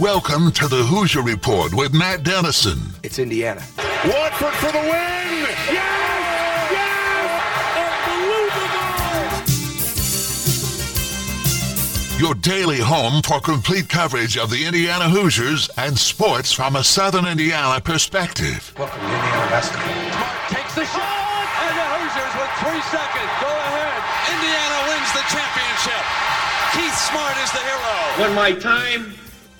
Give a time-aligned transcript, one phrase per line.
[0.00, 2.78] Welcome to the Hoosier Report with Matt Dennison.
[3.02, 3.60] It's Indiana.
[4.08, 4.88] Watford for the win!
[4.88, 6.72] Yes!
[11.92, 12.18] Yes!
[12.18, 17.26] Your daily home for complete coverage of the Indiana Hoosiers and sports from a Southern
[17.26, 18.72] Indiana perspective.
[18.78, 19.84] Welcome to Indiana basketball.
[19.84, 24.00] Smart takes the shot, and the Hoosiers with three seconds go ahead.
[24.32, 26.00] Indiana wins the championship.
[26.72, 28.24] Keith Smart is the hero.
[28.24, 29.20] When my time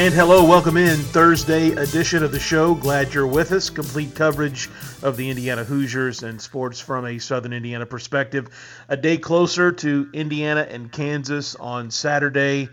[0.00, 2.72] And hello, welcome in Thursday edition of the show.
[2.72, 3.68] Glad you're with us.
[3.68, 4.70] Complete coverage
[5.02, 8.48] of the Indiana Hoosiers and sports from a Southern Indiana perspective.
[8.88, 12.68] A day closer to Indiana and Kansas on Saturday.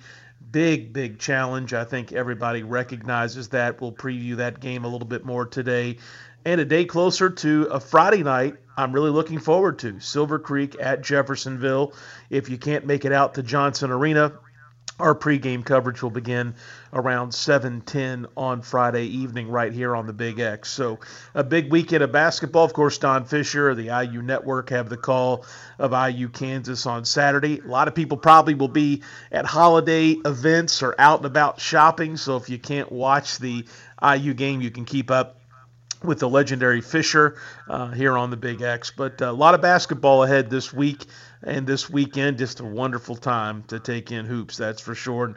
[0.52, 1.74] Big, big challenge.
[1.74, 3.82] I think everybody recognizes that.
[3.82, 5.98] We'll preview that game a little bit more today.
[6.46, 10.00] And a day closer to a Friday night I'm really looking forward to.
[10.00, 11.94] Silver Creek at Jeffersonville.
[12.30, 14.34] If you can't make it out to Johnson Arena,
[15.00, 16.56] our pregame coverage will begin
[16.94, 20.70] around 7:10 on Friday evening right here on the Big X.
[20.70, 21.00] So
[21.34, 22.64] a big weekend of basketball.
[22.64, 25.46] Of course, Don Fisher, the IU Network, have the call
[25.78, 27.60] of IU Kansas on Saturday.
[27.60, 32.16] A lot of people probably will be at holiday events or out and about shopping.
[32.16, 33.66] So if you can't watch the
[34.02, 35.42] IU game, you can keep up
[36.04, 37.36] with the legendary Fisher
[37.68, 38.92] uh, here on the Big X.
[38.96, 41.06] But uh, a lot of basketball ahead this week
[41.46, 42.38] and this weekend.
[42.38, 45.26] Just a wonderful time to take in hoops, that's for sure.
[45.26, 45.36] And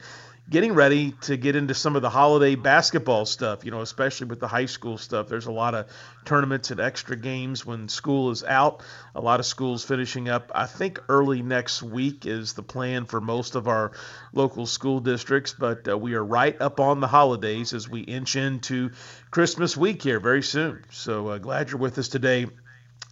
[0.51, 4.41] getting ready to get into some of the holiday basketball stuff, you know, especially with
[4.41, 5.29] the high school stuff.
[5.29, 5.91] There's a lot of
[6.25, 8.83] tournaments and extra games when school is out.
[9.15, 10.51] A lot of schools finishing up.
[10.55, 13.93] I think early next week is the plan for most of our
[14.33, 18.35] local school districts, but uh, we are right up on the holidays as we inch
[18.35, 18.93] into
[19.31, 20.83] Christmas week here very soon.
[20.91, 22.47] So uh, glad you're with us today.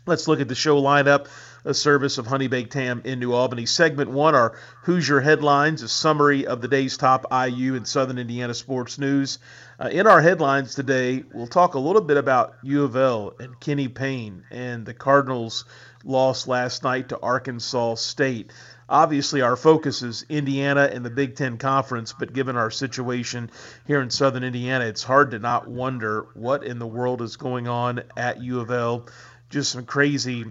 [0.06, 1.26] Let's look at the show lineup
[1.66, 3.66] a service of Honey Baked Ham in New Albany.
[3.66, 8.54] Segment one are Hoosier headlines, a summary of the day's top IU and Southern Indiana
[8.54, 9.40] sports news.
[9.80, 13.58] Uh, in our headlines today, we'll talk a little bit about U of L and
[13.58, 15.64] Kenny Payne and the Cardinals'
[16.04, 18.52] loss last night to Arkansas State.
[18.88, 23.50] Obviously, our focus is Indiana and the Big Ten Conference, but given our situation
[23.88, 27.66] here in Southern Indiana, it's hard to not wonder what in the world is going
[27.66, 29.06] on at U of L.
[29.50, 30.44] Just some crazy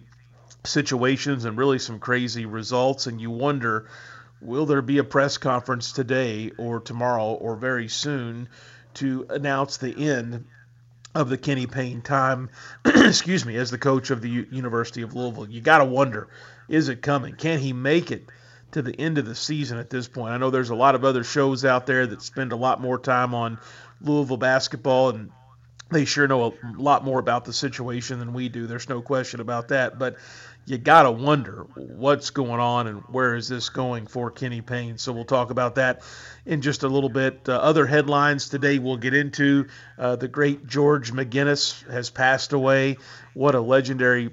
[0.66, 3.08] situations and really some crazy results.
[3.08, 3.88] And you wonder,
[4.42, 8.50] will there be a press conference today or tomorrow or very soon
[8.96, 10.46] to announce the end
[11.14, 12.50] of the Kenny Payne time,
[12.86, 15.50] excuse me, as the coach of the U- University of Louisville?
[15.50, 16.28] You got to wonder,
[16.68, 17.36] is it coming?
[17.36, 18.26] Can he make it?
[18.72, 20.34] To the end of the season at this point.
[20.34, 23.00] I know there's a lot of other shows out there that spend a lot more
[23.00, 23.58] time on
[24.02, 25.32] Louisville basketball and
[25.92, 28.68] they sure know a lot more about the situation than we do.
[28.68, 30.00] There's no question about that.
[30.00, 30.18] But
[30.66, 34.98] you got to wonder what's going on and where is this going for Kenny Payne.
[34.98, 36.02] So we'll talk about that
[36.46, 37.48] in just a little bit.
[37.48, 39.68] Uh, other headlines today we'll get into.
[39.98, 42.98] Uh, the great George McGinnis has passed away.
[43.34, 44.32] What a legendary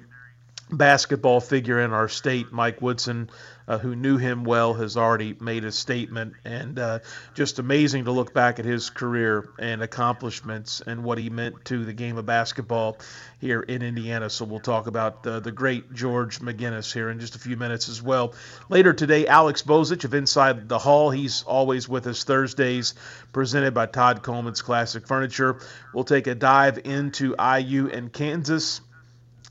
[0.71, 2.51] basketball figure in our state.
[2.51, 3.29] Mike Woodson
[3.67, 6.33] uh, who knew him well, has already made a statement.
[6.45, 6.99] And uh,
[7.33, 11.85] just amazing to look back at his career and accomplishments and what he meant to
[11.85, 12.97] the game of basketball
[13.39, 14.29] here in Indiana.
[14.29, 17.89] So we'll talk about uh, the great George McGinnis here in just a few minutes
[17.89, 18.33] as well.
[18.69, 21.11] Later today, Alex Bozich of Inside the Hall.
[21.11, 22.93] He's always with us Thursdays,
[23.31, 25.59] presented by Todd Coleman's Classic Furniture.
[25.93, 28.81] We'll take a dive into IU and Kansas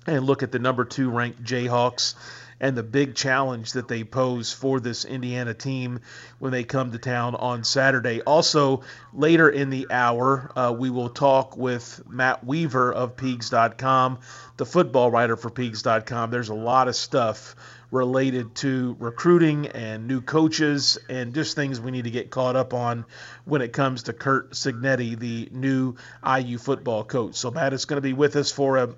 [0.07, 2.15] and look at the number two ranked Jayhawks
[2.63, 6.01] and the big challenge that they pose for this Indiana team
[6.39, 8.23] when they come to town on Saturday.
[8.23, 8.83] Also,
[9.13, 14.21] later in the hour, uh, we will talk with Matt Weaver of Peegs.com,
[14.57, 16.31] the football writer for Peegs.com.
[16.31, 17.57] There's a lot of stuff
[17.91, 22.73] related to recruiting and new coaches and just things we need to get caught up
[22.73, 23.05] on
[23.45, 27.35] when it comes to Curt Cignetti, the new IU football coach.
[27.35, 28.95] So Matt is going to be with us for a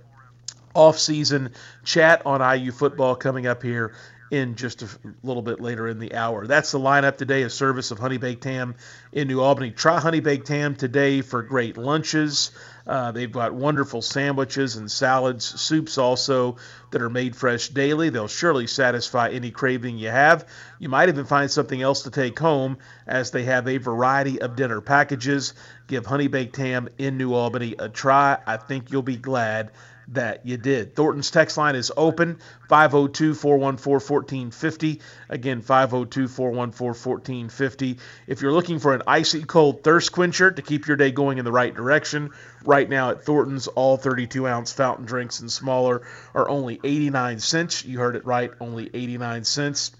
[0.74, 1.52] off-season
[1.84, 3.94] chat on IU football coming up here
[4.30, 4.88] in just a
[5.22, 6.46] little bit later in the hour.
[6.46, 8.74] That's the lineup today, a service of Honey Baked Ham
[9.12, 9.70] in New Albany.
[9.70, 12.50] Try Honey Baked Ham today for great lunches.
[12.86, 16.56] Uh, they've got wonderful sandwiches and salads, soups also
[16.90, 18.10] that are made fresh daily.
[18.10, 20.46] They'll surely satisfy any craving you have.
[20.78, 24.56] You might even find something else to take home as they have a variety of
[24.56, 25.54] dinner packages.
[25.86, 28.38] Give Honey Baked Ham in New Albany a try.
[28.46, 29.70] I think you'll be glad
[30.08, 30.94] that you did.
[30.94, 35.00] Thornton's text line is open 502 414 1450.
[35.28, 37.98] Again, 502 414 1450.
[38.26, 41.44] If you're looking for an icy cold thirst quencher to keep your day going in
[41.44, 42.30] the right direction,
[42.64, 46.02] right now at Thornton's, all 32 ounce fountain drinks and smaller
[46.34, 47.84] are only 89 cents.
[47.84, 49.92] You heard it right, only 89 cents.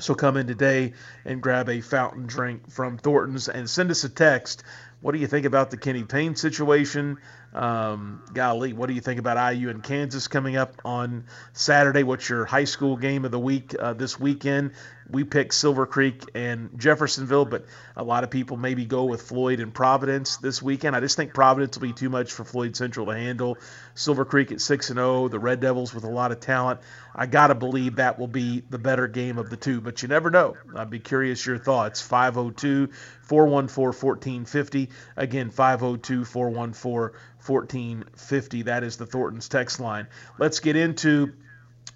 [0.00, 0.94] So come in today
[1.24, 4.64] and grab a fountain drink from Thornton's and send us a text.
[5.00, 7.18] What do you think about the Kenny Payne situation?
[7.54, 12.02] Um, golly, what do you think about IU and Kansas coming up on Saturday?
[12.02, 14.72] What's your high school game of the week uh, this weekend?
[15.10, 17.66] We pick Silver Creek and Jeffersonville, but
[17.96, 20.94] a lot of people maybe go with Floyd and Providence this weekend.
[20.94, 23.58] I just think Providence will be too much for Floyd Central to handle.
[23.94, 26.80] Silver Creek at 6 and 0, the Red Devils with a lot of talent.
[27.14, 30.08] I got to believe that will be the better game of the two, but you
[30.08, 30.56] never know.
[30.74, 32.00] I'd be curious your thoughts.
[32.00, 32.88] 502
[33.22, 34.88] 414 1450.
[35.16, 38.62] Again, 502 414 1450.
[38.62, 40.06] That is the Thornton's text line.
[40.38, 41.34] Let's get into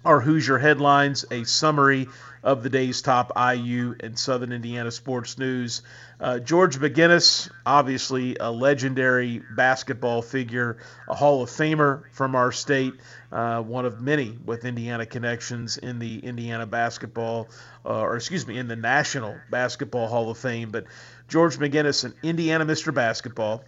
[0.05, 2.07] our Hoosier headlines, a summary
[2.43, 5.81] of the day's top IU and Southern Indiana sports news.
[6.19, 10.77] Uh, George McGinnis, obviously a legendary basketball figure,
[11.09, 12.93] a Hall of Famer from our state,
[13.31, 17.49] uh, one of many with Indiana connections in the Indiana basketball,
[17.85, 20.69] uh, or excuse me, in the National Basketball Hall of Fame.
[20.71, 20.85] But
[21.27, 22.93] George McGinnis, an Indiana Mr.
[22.93, 23.63] Basketball,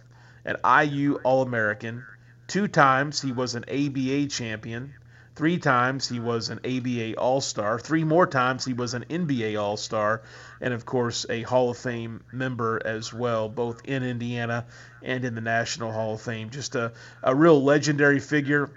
[0.46, 2.04] an IU All American.
[2.46, 4.94] Two times he was an ABA champion.
[5.36, 7.78] Three times he was an ABA All Star.
[7.78, 10.22] Three more times he was an NBA All Star.
[10.60, 14.66] And of course, a Hall of Fame member as well, both in Indiana
[15.02, 16.50] and in the National Hall of Fame.
[16.50, 16.92] Just a,
[17.22, 18.70] a real legendary figure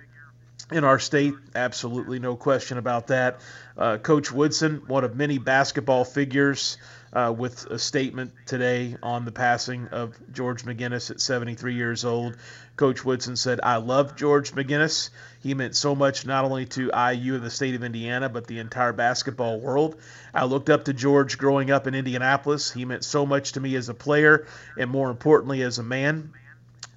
[0.72, 1.34] in our state.
[1.56, 3.40] Absolutely no question about that.
[3.78, 6.78] Uh, Coach Woodson, one of many basketball figures
[7.14, 12.38] uh, with a statement today on the passing of George McGinnis at 73 years old.
[12.76, 15.12] Coach Woodson said, I love George McGinnis.
[15.42, 18.60] He meant so much not only to IU and the state of Indiana, but the
[18.60, 19.96] entire basketball world.
[20.34, 22.72] I looked up to George growing up in Indianapolis.
[22.72, 26.34] He meant so much to me as a player and more importantly as a man.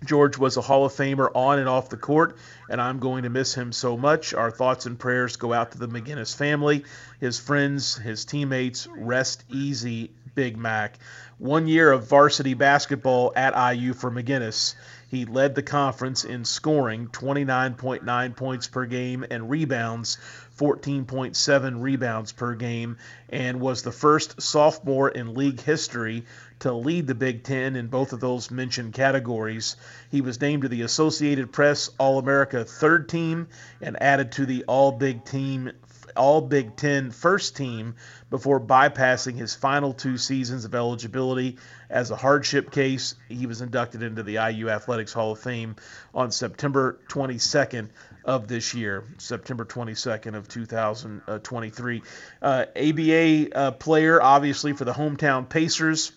[0.04, 2.37] George was a Hall of Famer on and off the court,
[2.69, 4.34] and I'm going to miss him so much.
[4.34, 6.84] Our thoughts and prayers go out to the McGinnis family,
[7.19, 8.87] his friends, his teammates.
[8.87, 10.98] Rest easy, Big Mac.
[11.38, 14.76] One year of varsity basketball at IU for McGinnis.
[15.08, 20.18] He led the conference in scoring 29.9 points per game and rebounds
[20.58, 22.96] 14.7 rebounds per game
[23.28, 26.24] and was the first sophomore in league history
[26.60, 29.76] to lead the Big Ten in both of those mentioned categories.
[30.10, 33.48] He was named to the Associated Press All America third team
[33.80, 35.72] and added to the All Big Team
[36.16, 37.94] all Big Ten first team
[38.30, 41.58] before bypassing his final two seasons of eligibility
[41.88, 43.14] as a hardship case.
[43.28, 45.76] He was inducted into the IU Athletics Hall of Fame
[46.14, 47.88] on September 22nd
[48.24, 52.02] of this year, September 22nd of 2023.
[52.42, 56.12] Uh, ABA uh, player, obviously, for the hometown Pacers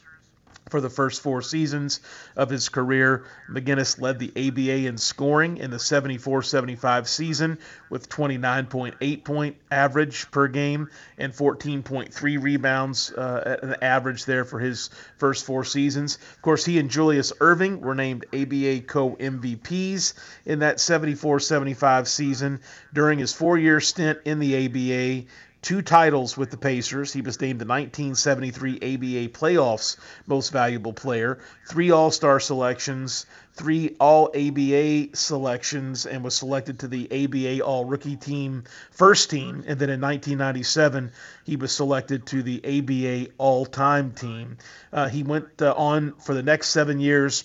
[0.70, 2.00] for the first four seasons
[2.36, 3.26] of his career.
[3.50, 7.58] McGinnis led the ABA in scoring in the 74 75 season
[7.90, 14.90] with 29.8 point average per game and 14.3 rebounds, uh, an average there for his
[15.18, 16.18] first four seasons.
[16.36, 20.14] Of course, he and Julius Erving were named ABA co MVPs
[20.46, 22.60] in that 74 75 season.
[22.94, 25.28] During his four year stint in the ABA,
[25.62, 27.12] two titles with the Pacers.
[27.12, 33.96] He was named the 1973 ABA Playoffs Most Valuable Player, three All Star selections, three
[34.00, 39.64] All ABA selections, and was selected to the ABA All Rookie Team First Team.
[39.68, 41.12] And then in 1997,
[41.46, 44.58] he was selected to the ABA All Time Team.
[44.94, 47.44] Uh, he went uh, on for the next seven years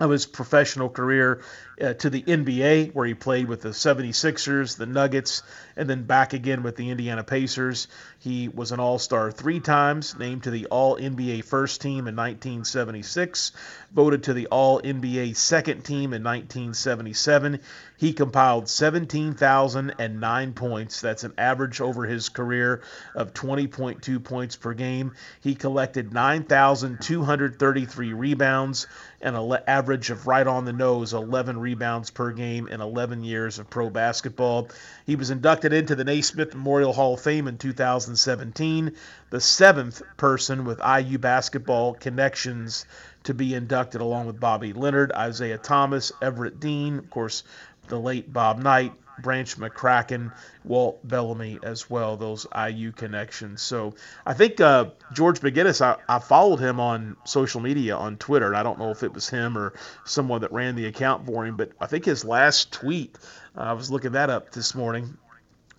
[0.00, 1.42] of his professional career
[1.80, 5.42] uh, to the NBA, where he played with the 76ers, the Nuggets,
[5.76, 7.88] and then back again with the Indiana Pacers.
[8.18, 12.16] He was an All Star three times, named to the All NBA first team in
[12.16, 13.52] 1976,
[13.92, 17.60] voted to the All NBA second team in 1977.
[17.96, 21.00] He compiled 17,009 points.
[21.00, 22.82] That's an average over his career
[23.14, 25.12] of 20.2 points per game.
[25.40, 28.88] He collected 9,233 rebounds
[29.20, 33.58] and an average of right on the nose 11 rebounds per game in 11 years
[33.58, 34.68] of pro basketball.
[35.06, 38.92] He was inducted into the Naismith Memorial Hall of Fame in 2017,
[39.30, 42.84] the seventh person with IU basketball connections
[43.24, 47.44] to be inducted, along with Bobby Leonard, Isiah Thomas, Everett Dean, of course,
[47.88, 50.32] the late Bob Knight, Branch McCracken,
[50.64, 53.62] Walt Bellamy as well, those IU connections.
[53.62, 53.94] So
[54.26, 58.56] I think uh, George McGinnis, I, I, followed him on social media on Twitter, and
[58.56, 61.56] I don't know if it was him or someone that ran the account for him,
[61.56, 63.18] but I think his last tweet,
[63.56, 65.16] uh, I was looking that up this morning,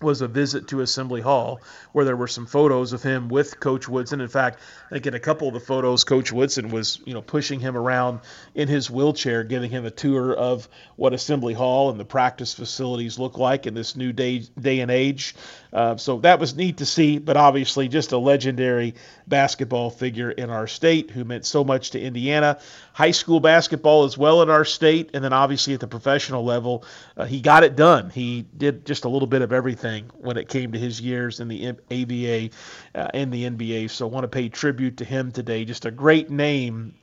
[0.03, 1.61] was a visit to Assembly Hall
[1.93, 4.21] where there were some photos of him with Coach Woodson.
[4.21, 7.21] In fact, I think in a couple of the photos, Coach Woodson was, you know,
[7.21, 8.19] pushing him around
[8.53, 13.17] in his wheelchair, giving him a tour of what Assembly Hall and the practice facilities
[13.17, 15.35] look like in this new day day and age.
[15.71, 18.93] Uh, so that was neat to see, but obviously just a legendary
[19.27, 22.59] basketball figure in our state who meant so much to Indiana.
[22.93, 26.85] High school basketball as well in our state, and then obviously at the professional level,
[27.17, 28.09] uh, he got it done.
[28.09, 31.47] He did just a little bit of everything when it came to his years in
[31.47, 32.49] the ABA
[32.95, 33.89] uh, and the NBA.
[33.89, 35.65] So I want to pay tribute to him today.
[35.65, 36.93] Just a great name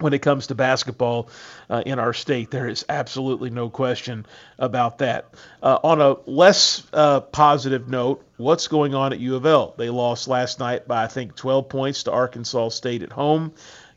[0.00, 1.28] when it comes to basketball
[1.70, 2.50] uh, in our state.
[2.50, 4.26] There is absolutely no question
[4.58, 5.34] about that.
[5.62, 9.74] Uh, on a less uh, positive note, what's going on at U of L?
[9.76, 13.52] They lost last night by, I think, 12 points to Arkansas State at home.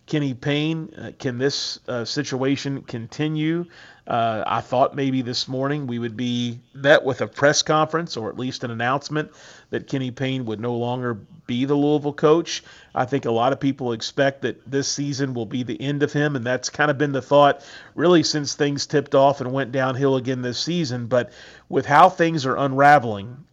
[0.08, 3.66] Kenny Payne, uh, can this uh, situation continue?
[4.12, 8.28] Uh, I thought maybe this morning we would be met with a press conference or
[8.28, 9.32] at least an announcement
[9.70, 11.14] that Kenny Payne would no longer
[11.48, 12.62] be the Louisville coach.
[12.94, 16.12] I think a lot of people expect that this season will be the end of
[16.12, 17.66] him, and that's kind of been the thought
[17.96, 21.08] really since things tipped off and went downhill again this season.
[21.08, 21.32] But
[21.70, 23.46] with how things are unraveling,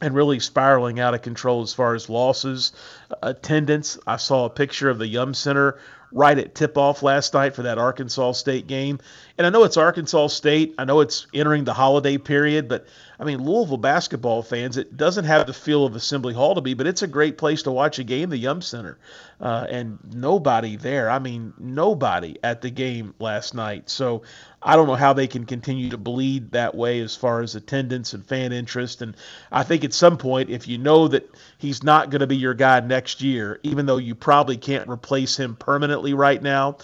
[0.00, 2.72] and really spiraling out of control as far as losses,
[3.22, 4.00] attendance.
[4.04, 5.78] I saw a picture of the Yum Center
[6.12, 8.98] right at tip off last night for that Arkansas State game.
[9.38, 10.74] And I know it's Arkansas State.
[10.78, 12.86] I know it's entering the holiday period, but
[13.18, 16.74] I mean, Louisville basketball fans, it doesn't have the feel of Assembly Hall to be,
[16.74, 18.98] but it's a great place to watch a game, the Yum Center.
[19.40, 21.10] Uh, and nobody there.
[21.10, 23.88] I mean, nobody at the game last night.
[23.90, 24.22] So
[24.64, 28.12] I don't know how they can continue to bleed that way as far as attendance
[28.14, 29.02] and fan interest.
[29.02, 29.16] And
[29.50, 31.28] I think at some point, if you know that
[31.58, 35.36] he's not going to be your guy next year, even though you probably can't replace
[35.36, 36.78] him permanently right now,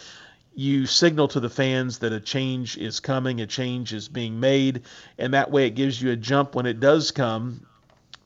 [0.55, 4.83] you signal to the fans that a change is coming, a change is being made,
[5.17, 7.65] and that way it gives you a jump when it does come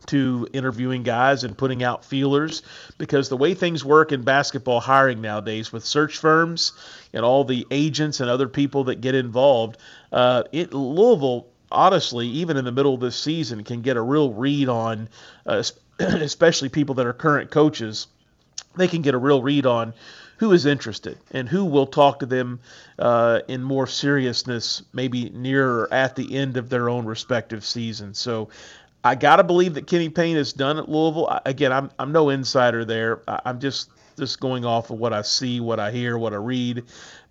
[0.06, 2.62] to interviewing guys and putting out feelers
[2.98, 6.72] because the way things work in basketball hiring nowadays with search firms
[7.12, 9.76] and all the agents and other people that get involved,
[10.12, 14.32] uh, it Louisville honestly, even in the middle of this season, can get a real
[14.32, 15.08] read on,
[15.46, 15.62] uh,
[15.98, 18.06] especially people that are current coaches.
[18.76, 19.94] They can get a real read on
[20.38, 22.60] who is interested and who will talk to them
[22.98, 28.14] uh, in more seriousness, maybe near or at the end of their own respective season.
[28.14, 28.48] So
[29.04, 31.40] I got to believe that Kenny Payne is done at Louisville.
[31.44, 33.22] Again, I'm, I'm no insider there.
[33.28, 36.84] I'm just just going off of what I see, what I hear, what I read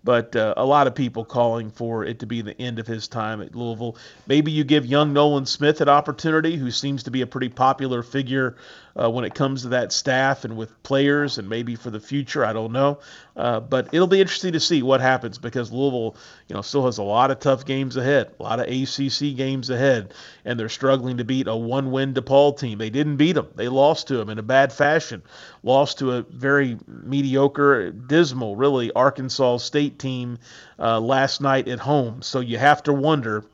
[0.04, 3.08] but uh, a lot of people calling for it to be the end of his
[3.08, 3.96] time at Louisville.
[4.26, 8.02] Maybe you give young Nolan Smith an opportunity, who seems to be a pretty popular
[8.02, 8.56] figure
[9.00, 12.44] uh, when it comes to that staff and with players, and maybe for the future.
[12.44, 12.98] I don't know,
[13.36, 16.16] uh, but it'll be interesting to see what happens because Louisville,
[16.48, 19.70] you know, still has a lot of tough games ahead, a lot of ACC games
[19.70, 22.78] ahead, and they're struggling to beat a one-win DePaul team.
[22.78, 25.22] They didn't beat them; they lost to them in a bad fashion,
[25.62, 30.38] lost to a very mediocre, dismal, really Arkansas State team
[30.78, 32.22] uh, last night at home.
[32.22, 33.44] So you have to wonder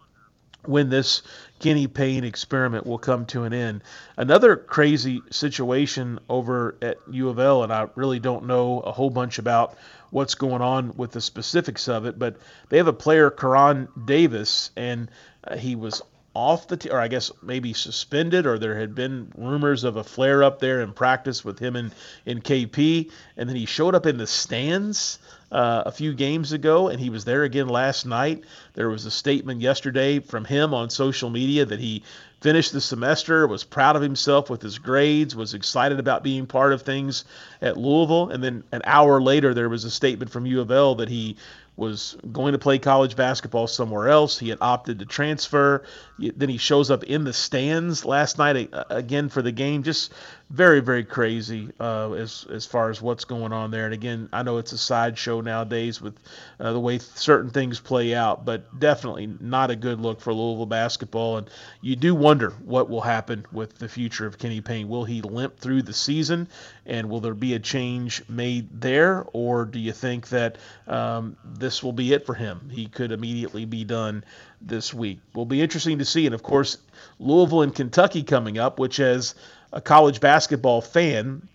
[0.65, 1.23] when this
[1.61, 3.83] Kenny Payne experiment will come to an end.
[4.17, 9.11] Another crazy situation over at U of L, and I really don't know a whole
[9.11, 9.77] bunch about
[10.11, 12.37] what's going on with the specifics of it, but
[12.69, 15.11] they have a player, Koron Davis, and
[15.45, 16.03] uh, he was
[16.35, 20.05] off the t- or I guess maybe suspended or there had been rumors of a
[20.05, 21.93] flare up there in practice with him and
[22.27, 25.19] in KP and then he showed up in the stands
[25.51, 28.45] uh, a few games ago, and he was there again last night.
[28.75, 32.03] There was a statement yesterday from him on social media that he
[32.41, 36.73] finished the semester, was proud of himself with his grades, was excited about being part
[36.73, 37.25] of things
[37.61, 38.31] at Louisville.
[38.31, 41.37] And then an hour later, there was a statement from U of L that he
[41.77, 44.37] was going to play college basketball somewhere else.
[44.37, 45.85] He had opted to transfer.
[46.19, 49.85] Then he shows up in the stands last night again for the game.
[49.85, 50.13] Just
[50.51, 53.85] very, very crazy uh, as as far as what's going on there.
[53.85, 56.19] And again, I know it's a sideshow nowadays with
[56.59, 60.65] uh, the way certain things play out, but definitely not a good look for Louisville
[60.67, 61.37] basketball.
[61.39, 61.51] And
[61.83, 64.89] you do wonder what will happen with the future of Kenny Payne.
[64.89, 66.49] Will he limp through the season,
[66.87, 71.83] and will there be a change made there, or do you think that um, this
[71.83, 72.71] will be it for him?
[72.73, 74.25] He could immediately be done
[74.63, 75.21] this week.
[75.35, 76.27] Will be interesting to see.
[76.27, 76.79] And of course,
[77.19, 79.35] Louisville and Kentucky coming up, which has
[79.73, 81.47] a college basketball fan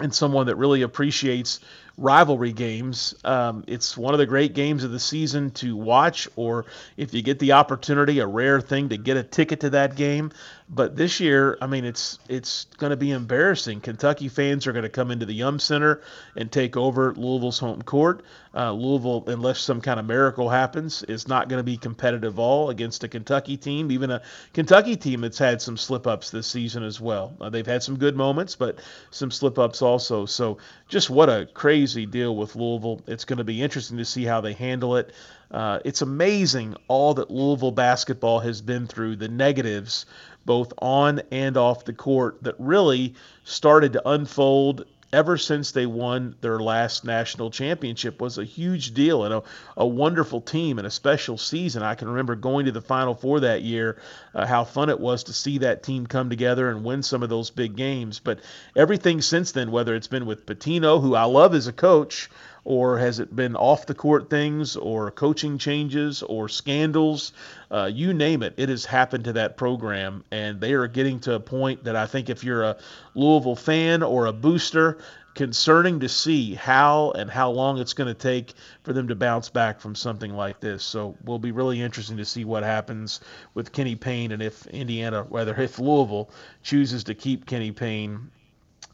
[0.00, 1.60] and someone that really appreciates
[1.98, 3.14] rivalry games.
[3.24, 6.64] Um, it's one of the great games of the season to watch, or
[6.96, 10.30] if you get the opportunity, a rare thing to get a ticket to that game.
[10.70, 13.80] But this year, I mean, it's it's going to be embarrassing.
[13.80, 16.02] Kentucky fans are going to come into the Yum Center
[16.36, 18.22] and take over Louisville's home court.
[18.54, 22.70] Uh, Louisville, unless some kind of miracle happens, is not going to be competitive all
[22.70, 26.82] against a Kentucky team, even a Kentucky team that's had some slip ups this season
[26.82, 27.34] as well.
[27.40, 28.78] Uh, they've had some good moments, but
[29.10, 30.26] some slip ups also.
[30.26, 30.58] So
[30.88, 33.02] just what a crazy deal with Louisville.
[33.06, 35.12] It's going to be interesting to see how they handle it.
[35.50, 40.06] Uh, it's amazing all that Louisville basketball has been through, the negatives
[40.44, 43.14] both on and off the court that really
[43.44, 49.24] started to unfold ever since they won their last national championship was a huge deal
[49.24, 49.42] and a,
[49.76, 51.82] a wonderful team and a special season.
[51.82, 54.00] I can remember going to the Final Four that year,
[54.34, 57.28] uh, how fun it was to see that team come together and win some of
[57.28, 58.18] those big games.
[58.18, 58.40] But
[58.76, 62.28] everything since then, whether it's been with Pitino, who I love as a coach,
[62.68, 67.32] or has it been off the court things or coaching changes or scandals?
[67.70, 71.32] Uh, you name it, it has happened to that program, and they are getting to
[71.32, 72.76] a point that I think if you're a
[73.14, 74.98] Louisville fan or a booster,
[75.34, 79.48] concerning to see how and how long it's going to take for them to bounce
[79.48, 80.84] back from something like this.
[80.84, 83.20] So will be really interesting to see what happens
[83.54, 86.28] with Kenny Payne and if Indiana, whether if Louisville
[86.62, 88.30] chooses to keep Kenny Payne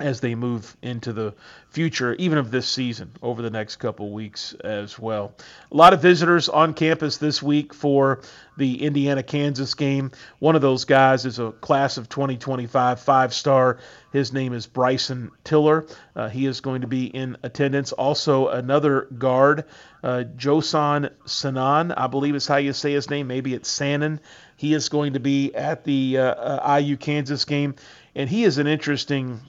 [0.01, 1.33] as they move into the
[1.71, 5.33] future, even of this season, over the next couple weeks as well.
[5.71, 8.21] A lot of visitors on campus this week for
[8.57, 10.11] the Indiana Kansas game.
[10.41, 13.79] One of those guys is a class of 2025 five star.
[14.13, 15.87] His name is Bryson Tiller.
[16.17, 17.93] Uh, he is going to be in attendance.
[17.93, 19.65] Also, another guard,
[20.03, 23.29] uh, Joson Sanon, I believe is how you say his name.
[23.29, 24.19] Maybe it's Sanan.
[24.57, 27.77] He is going to be at the uh, uh IU Kansas game.
[28.15, 29.41] And he is an interesting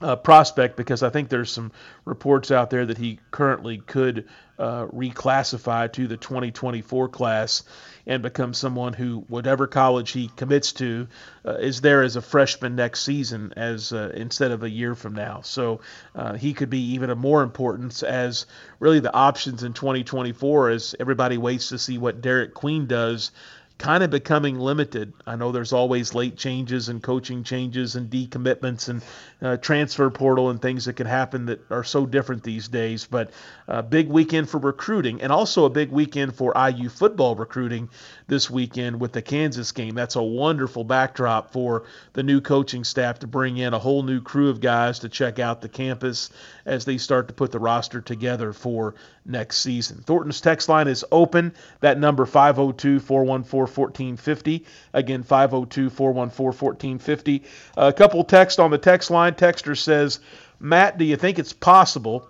[0.00, 1.72] uh, prospect because I think there's some
[2.04, 7.62] reports out there that he currently could uh, reclassify to the 2024 class
[8.06, 11.08] and become someone who, whatever college he commits to,
[11.44, 15.14] uh, is there as a freshman next season as uh, instead of a year from
[15.14, 15.40] now.
[15.42, 15.80] So
[16.14, 18.46] uh, he could be even a more importance as
[18.78, 23.30] really the options in 2024 as everybody waits to see what Derek Queen does
[23.78, 25.12] kind of becoming limited.
[25.26, 29.02] I know there's always late changes and coaching changes and decommitments and
[29.42, 33.06] uh, transfer portal and things that can happen that are so different these days.
[33.06, 33.30] But
[33.66, 37.88] a big weekend for recruiting and also a big weekend for IU football recruiting
[38.26, 39.94] this weekend with the Kansas game.
[39.94, 44.20] That's a wonderful backdrop for the new coaching staff to bring in a whole new
[44.20, 46.30] crew of guys to check out the campus
[46.66, 49.98] as they start to put the roster together for next season.
[49.98, 51.54] Thornton's text line is open.
[51.80, 54.66] That number 502 414 1450.
[54.92, 57.42] Again, 502 414 1450.
[57.76, 59.34] A couple text on the text line.
[59.34, 60.20] Texter says,
[60.60, 62.28] Matt, do you think it's possible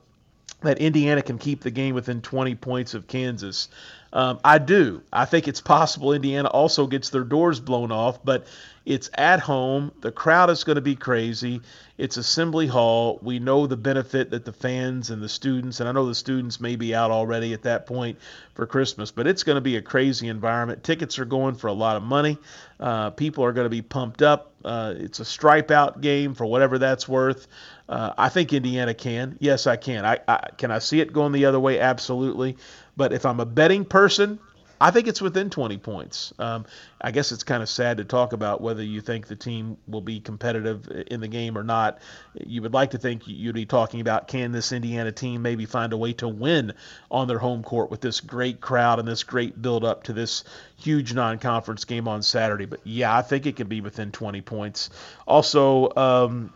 [0.65, 3.69] that Indiana can keep the game within 20 points of Kansas?
[4.15, 5.03] Um, I do.
[5.13, 8.47] I think it's possible Indiana also gets their doors blown off, but
[8.87, 9.91] it's at home.
[10.03, 11.63] The crowd is going to be crazy.
[11.99, 13.19] It's Assembly Hall.
[13.23, 16.61] We know the benefit that the fans and the students, and I know the students
[16.61, 18.19] may be out already at that point
[18.55, 20.85] for Christmas, but it's going to be a crazy environment.
[20.85, 22.39] Tickets are going for a lot of money.
[22.79, 24.53] Uh, people are going to be pumped up.
[24.65, 27.49] Uh, it's a stripe out game for whatever that's worth.
[27.89, 29.37] Uh, I think Indiana can.
[29.41, 30.05] Yes, I can.
[30.05, 31.79] I, I can I see it going the other way.
[31.81, 32.57] Absolutely.
[32.97, 34.39] But if I'm a betting person,
[34.81, 36.33] I think it's within 20 points.
[36.39, 36.67] Um,
[37.01, 40.01] I guess it's kind of sad to talk about whether you think the team will
[40.01, 41.99] be competitive in the game or not.
[42.45, 45.93] You would like to think you'd be talking about can this Indiana team maybe find
[45.93, 46.75] a way to win
[47.11, 50.45] on their home court with this great crowd and this great build up to this
[50.77, 52.67] huge non conference game on Saturday.
[52.67, 54.91] But yeah, I think it could be within 20 points.
[55.27, 56.53] Also, um,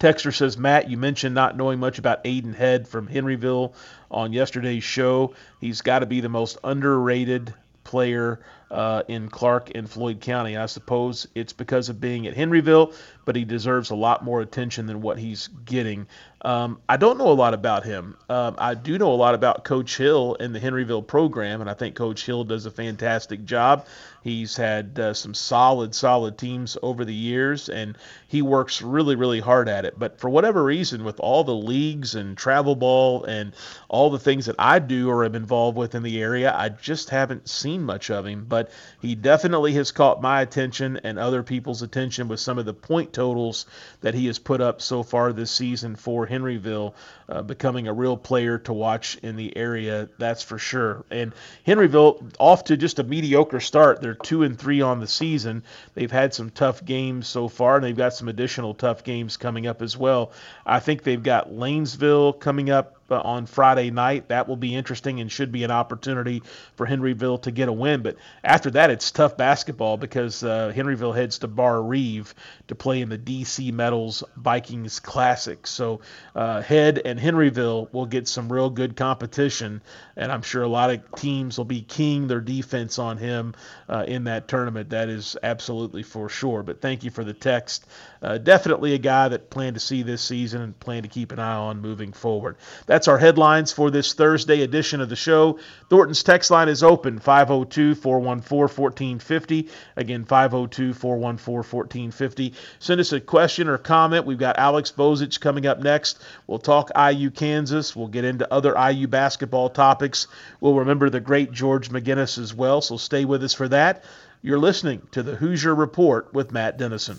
[0.00, 3.74] Texter says, Matt, you mentioned not knowing much about Aiden Head from Henryville
[4.10, 5.34] on yesterday's show.
[5.60, 7.52] He's got to be the most underrated
[7.84, 10.56] player uh, in Clark and Floyd County.
[10.56, 14.86] I suppose it's because of being at Henryville, but he deserves a lot more attention
[14.86, 16.06] than what he's getting.
[16.42, 18.16] Um, I don't know a lot about him.
[18.28, 21.74] Um, I do know a lot about Coach Hill and the Henryville program, and I
[21.74, 23.86] think Coach Hill does a fantastic job.
[24.22, 27.96] He's had uh, some solid, solid teams over the years, and
[28.28, 29.98] he works really, really hard at it.
[29.98, 33.54] But for whatever reason, with all the leagues and travel ball and
[33.88, 37.08] all the things that I do or am involved with in the area, I just
[37.10, 38.44] haven't seen much of him.
[38.46, 38.59] But
[39.00, 43.12] he definitely has caught my attention and other people's attention with some of the point
[43.12, 43.66] totals
[44.00, 46.94] that he has put up so far this season for Henryville,
[47.28, 51.04] uh, becoming a real player to watch in the area, that's for sure.
[51.10, 51.32] And
[51.66, 54.00] Henryville, off to just a mediocre start.
[54.00, 55.62] They're two and three on the season.
[55.94, 59.66] They've had some tough games so far, and they've got some additional tough games coming
[59.66, 60.32] up as well.
[60.66, 64.28] I think they've got Lanesville coming up on Friday night.
[64.28, 66.42] That will be interesting and should be an opportunity
[66.76, 68.02] for Henryville to get a win.
[68.02, 72.34] But after that, it's tough basketball because uh, Henryville heads to Barr-Reeve
[72.68, 75.66] to play in the DC Metals Vikings Classic.
[75.66, 76.00] So
[76.34, 79.82] uh, Head and Henryville will get some real good competition,
[80.16, 83.54] and I'm sure a lot of teams will be keying their defense on him
[83.88, 84.90] uh, in that tournament.
[84.90, 86.62] That is absolutely for sure.
[86.62, 87.86] But thank you for the text.
[88.22, 91.38] Uh, definitely a guy that plan to see this season and plan to keep an
[91.38, 92.56] eye on moving forward.
[92.86, 95.58] That's our headlines for this Thursday edition of the show.
[95.88, 99.68] Thornton's text line is open 502 414 1450.
[99.96, 102.54] Again, 502 414 1450.
[102.78, 104.26] Send us a question or comment.
[104.26, 106.22] We've got Alex Bozich coming up next.
[106.46, 107.94] We'll talk IU Kansas.
[107.94, 110.26] We'll get into other IU basketball topics.
[110.60, 114.04] We'll remember the great George McGinnis as well, so stay with us for that.
[114.42, 117.18] You're listening to the Hoosier Report with Matt Dennison.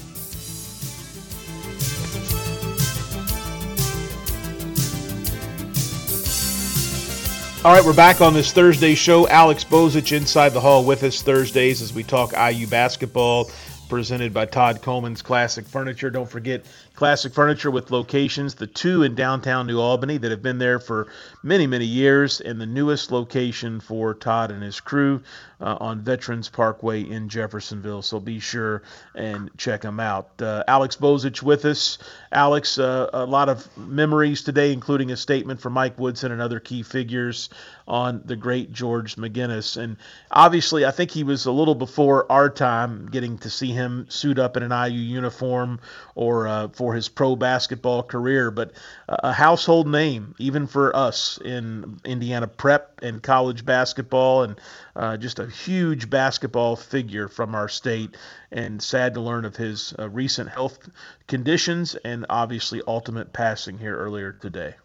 [7.63, 9.27] All right, we're back on this Thursday show.
[9.27, 13.51] Alex Bozich inside the hall with us Thursdays as we talk IU basketball,
[13.87, 16.09] presented by Todd Coleman's Classic Furniture.
[16.09, 20.59] Don't forget Classic Furniture with locations, the two in downtown New Albany that have been
[20.59, 21.07] there for
[21.41, 25.21] many, many years, and the newest location for Todd and his crew
[25.61, 28.01] uh, on Veterans Parkway in Jeffersonville.
[28.01, 28.83] So be sure
[29.15, 30.41] and check them out.
[30.41, 31.97] Uh, Alex Bozich with us.
[32.31, 36.59] Alex, uh, a lot of memories today, including a statement from Mike Woodson and other
[36.59, 37.49] key figures
[37.87, 39.77] on the great George McGinnis.
[39.77, 39.97] And
[40.31, 44.39] obviously, I think he was a little before our time getting to see him suit
[44.39, 45.79] up in an IU uniform
[46.15, 48.73] or uh, for his pro basketball career, but
[49.07, 54.59] a household name, even for us in Indiana prep and college basketball, and
[54.93, 58.17] uh, just a huge basketball figure from our state.
[58.51, 60.89] And sad to learn of his uh, recent health
[61.27, 64.75] conditions and obviously ultimate passing here earlier today.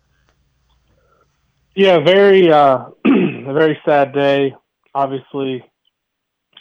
[1.75, 4.55] Yeah, very uh, a very sad day.
[4.95, 5.65] Obviously,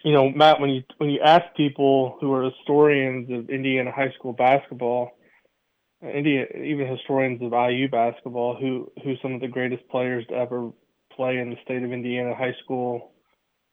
[0.03, 4.11] you know, Matt, when you when you ask people who are historians of Indiana high
[4.17, 5.11] school basketball,
[6.13, 10.71] India, even historians of IU basketball, who who some of the greatest players to ever
[11.15, 13.11] play in the state of Indiana high school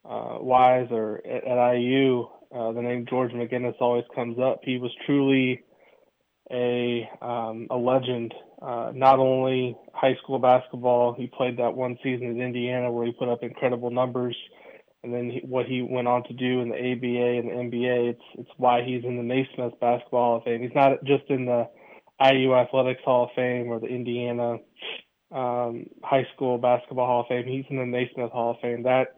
[0.04, 4.60] uh, wise or at, at IU, uh, the name George McGinnis always comes up.
[4.62, 5.62] He was truly
[6.50, 8.34] a um, a legend.
[8.60, 13.12] Uh, not only high school basketball, he played that one season at Indiana where he
[13.12, 14.36] put up incredible numbers
[15.02, 18.10] and then he, what he went on to do in the ABA and the NBA.
[18.10, 20.62] It's it's why he's in the Naismith Basketball Hall of Fame.
[20.62, 21.68] He's not just in the
[22.20, 24.58] IU Athletics Hall of Fame or the Indiana
[25.32, 27.46] um, High School Basketball Hall of Fame.
[27.46, 28.82] He's in the Naismith Hall of Fame.
[28.82, 29.14] That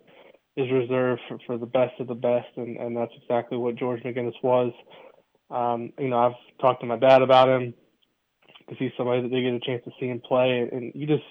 [0.56, 4.02] is reserved for, for the best of the best, and, and that's exactly what George
[4.02, 4.72] McGinnis was.
[5.50, 7.74] Um, you know, I've talked to my dad about him
[8.60, 11.24] because he's somebody that they get a chance to see him play, and you just,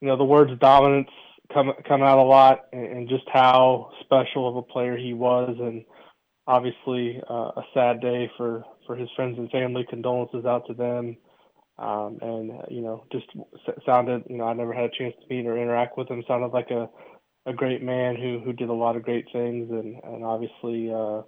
[0.00, 1.08] you know, the words dominance
[1.52, 5.56] come come out a lot, and, and just how special of a player he was,
[5.58, 5.84] and
[6.46, 9.86] obviously uh, a sad day for for his friends and family.
[9.88, 11.16] Condolences out to them,
[11.78, 13.26] um, and uh, you know, just
[13.86, 14.24] sounded.
[14.28, 16.22] You know, I never had a chance to meet or interact with him.
[16.26, 16.88] Sounded like a
[17.46, 20.92] a great man who who did a lot of great things, and and obviously.
[20.92, 21.22] Uh,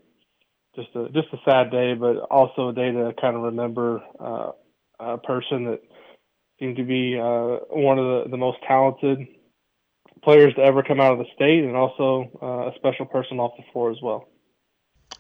[0.77, 4.51] just a just a sad day, but also a day to kind of remember uh,
[5.01, 5.81] a person that
[6.61, 9.27] seemed to be uh, one of the, the most talented
[10.23, 13.53] players to ever come out of the state, and also uh, a special person off
[13.57, 14.29] the floor as well.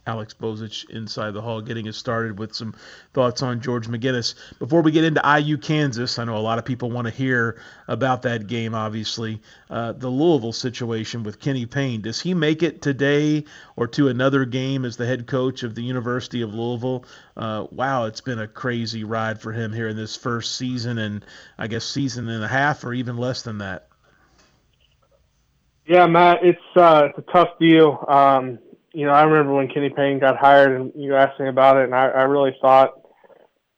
[0.06, 2.74] Alex Bozich inside the hall, getting us started with some
[3.12, 4.34] thoughts on George McGinnis.
[4.60, 7.60] Before we get into IU Kansas, I know a lot of people want to hear
[7.88, 9.40] about that game, obviously.
[9.68, 12.02] Uh, the Louisville situation with Kenny Payne.
[12.02, 15.82] Does he make it today or to another game as the head coach of the
[15.82, 17.04] University of Louisville?
[17.36, 21.24] Uh, wow, it's been a crazy ride for him here in this first season and
[21.58, 23.88] I guess season and a half or even less than that.
[25.86, 28.04] Yeah, Matt, it's uh, it's a tough deal.
[28.08, 28.58] Um,
[28.96, 31.84] you know, I remember when Kenny Payne got hired, and you asked me about it,
[31.84, 32.94] and I, I really thought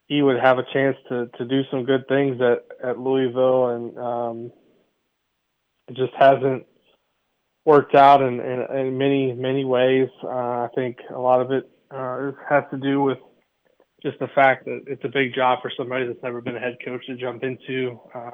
[0.06, 3.98] he would have a chance to to do some good things at at Louisville, and
[3.98, 4.52] um,
[5.88, 6.66] it just hasn't
[7.64, 10.08] worked out in, in, in many many ways.
[10.22, 13.18] Uh, I think a lot of it uh, has to do with
[14.04, 16.76] just the fact that it's a big job for somebody that's never been a head
[16.84, 17.98] coach to jump into.
[18.14, 18.30] Uh,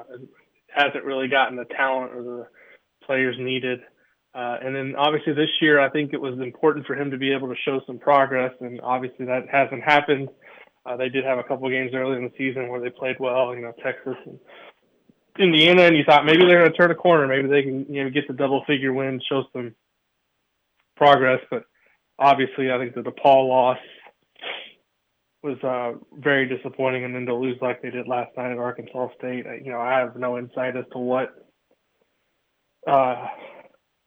[0.67, 2.47] hasn't really gotten the talent or the
[3.07, 3.79] players needed.
[4.35, 7.31] Uh, and then obviously this year, I think it was important for him to be
[7.31, 10.27] able to show some progress, and obviously that hasn't happened.
[10.85, 13.55] Uh, they did have a couple games early in the season where they played well,
[13.55, 14.37] you know, Texas and
[15.39, 18.03] Indiana, and you thought maybe they're going to turn a corner, maybe they can, you
[18.03, 19.73] know, get the double figure win, show some
[20.97, 21.39] progress.
[21.49, 21.63] But
[22.19, 23.79] obviously, I think the DePaul loss
[25.43, 29.09] was uh, very disappointing, and then to lose like they did last night at Arkansas
[29.17, 31.29] State, you know, I have no insight as to what
[32.85, 33.27] uh,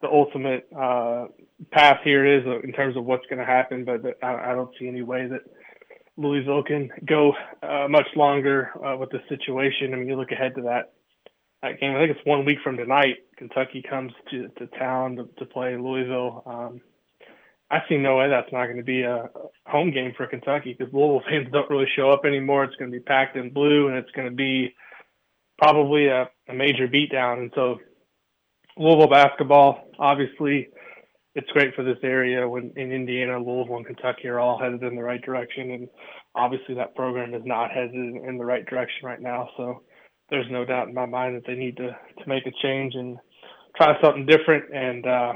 [0.01, 1.27] the ultimate uh,
[1.73, 4.87] path here is in terms of what's going to happen, but I, I, don't see
[4.87, 5.41] any way that
[6.17, 7.33] Louisville can go
[7.63, 9.93] uh, much longer uh, with the situation.
[9.93, 10.93] I mean, you look ahead to that,
[11.63, 11.97] that game.
[11.97, 13.17] I think it's one week from tonight.
[13.37, 16.43] Kentucky comes to, to town to, to play Louisville.
[16.47, 16.81] Um,
[17.71, 19.31] I see no way that's not going to be a
[19.67, 22.65] home game for Kentucky because Louisville fans don't really show up anymore.
[22.65, 24.75] It's going to be packed in blue, and it's going to be
[25.59, 27.39] probably a, a major beatdown.
[27.39, 27.79] And so
[28.79, 30.69] Louisville basketball, obviously,
[31.35, 34.97] it's great for this area when in Indiana, Louisville, and Kentucky are all headed in
[34.97, 35.71] the right direction.
[35.73, 35.89] And
[36.35, 39.49] obviously, that program is not headed in the right direction right now.
[39.57, 39.83] So
[40.31, 43.19] there's no doubt in my mind that they need to, to make a change and
[43.77, 44.73] try something different.
[44.75, 45.33] And uh,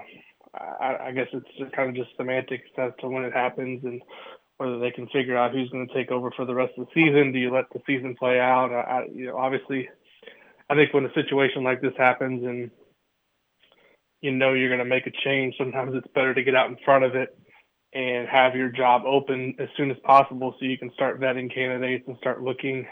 [0.54, 4.00] I, I guess it's kind of just semantics as to when it happens and
[4.58, 6.92] whether they can figure out who's going to take over for the rest of the
[6.94, 7.32] season.
[7.32, 8.72] Do you let the season play out?
[8.72, 9.88] I, you know, obviously,
[10.70, 12.70] I think when a situation like this happens and
[14.22, 16.76] you know you're going to make a change, sometimes it's better to get out in
[16.84, 17.36] front of it
[17.92, 22.04] and have your job open as soon as possible so you can start vetting candidates
[22.06, 22.86] and start looking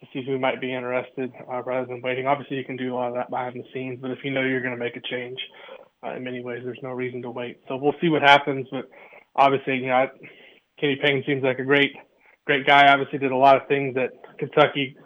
[0.00, 2.26] to see who might be interested uh, rather than waiting.
[2.26, 4.42] Obviously, you can do a lot of that behind the scenes, but if you know
[4.42, 5.38] you're going to make a change,
[6.04, 7.60] uh, in many ways, there's no reason to wait.
[7.68, 8.66] So we'll see what happens.
[8.70, 8.90] But
[9.36, 10.06] obviously, you know,
[10.78, 11.92] Kenny Payne seems like a great,
[12.44, 12.92] great guy.
[12.92, 14.96] Obviously, did a lot of things at Kentucky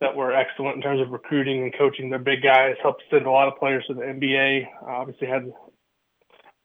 [0.00, 3.30] that were excellent in terms of recruiting and coaching their big guys, helped send a
[3.30, 4.66] lot of players to the NBA.
[4.86, 5.52] Obviously had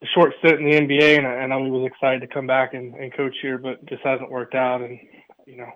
[0.01, 2.95] a short stint in the NBA, and, and I was excited to come back and,
[2.95, 4.81] and coach here, but just hasn't worked out.
[4.81, 4.99] And
[5.45, 5.69] you know,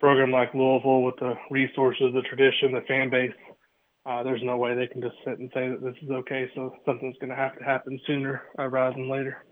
[0.00, 3.32] program like Louisville with the resources, the tradition, the fan base,
[4.06, 6.48] uh, there's no way they can just sit and say that this is okay.
[6.54, 9.44] So something's going to have to happen sooner uh, rather than later.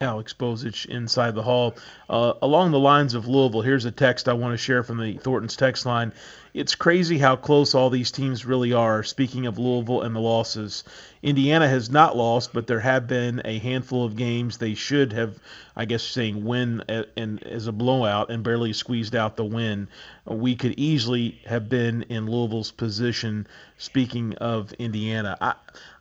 [0.00, 1.76] Alex Bozich inside the hall.
[2.08, 5.14] Uh, along the lines of Louisville, here's a text I want to share from the
[5.18, 6.12] Thornton's text line.
[6.52, 9.02] It's crazy how close all these teams really are.
[9.02, 10.84] Speaking of Louisville and the losses,
[11.22, 15.38] Indiana has not lost, but there have been a handful of games they should have,
[15.76, 16.82] I guess, saying win
[17.16, 19.88] and as a blowout and barely squeezed out the win.
[20.24, 23.46] We could easily have been in Louisville's position.
[23.76, 25.54] Speaking of Indiana, I,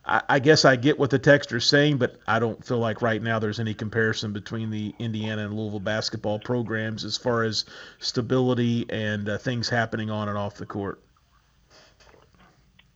[0.05, 3.21] I, I guess I get what the texter's saying, but I don't feel like right
[3.21, 7.65] now there's any comparison between the Indiana and Louisville basketball programs as far as
[7.99, 11.01] stability and uh, things happening on and off the court.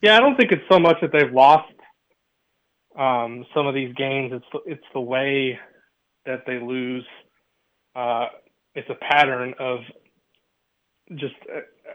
[0.02, 1.74] Yeah, I don't think it's so much that they've lost
[2.98, 4.32] um, some of these games.
[4.34, 5.60] It's it's the way
[6.26, 7.06] that they lose.
[7.96, 8.28] Uh,
[8.76, 9.80] it's a pattern of
[11.16, 11.36] just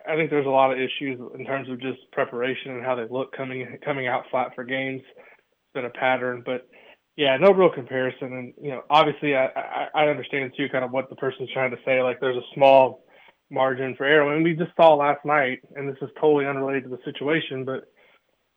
[0.06, 3.06] I think there's a lot of issues in terms of just preparation and how they
[3.08, 5.02] look coming coming out flat for games.
[5.02, 6.68] It's been a pattern, but
[7.16, 8.32] yeah, no real comparison.
[8.32, 11.70] And you know, obviously, I, I I understand too kind of what the person's trying
[11.70, 12.02] to say.
[12.02, 13.04] Like, there's a small
[13.50, 16.90] margin for error, and we just saw last night, and this is totally unrelated to
[16.90, 17.84] the situation, but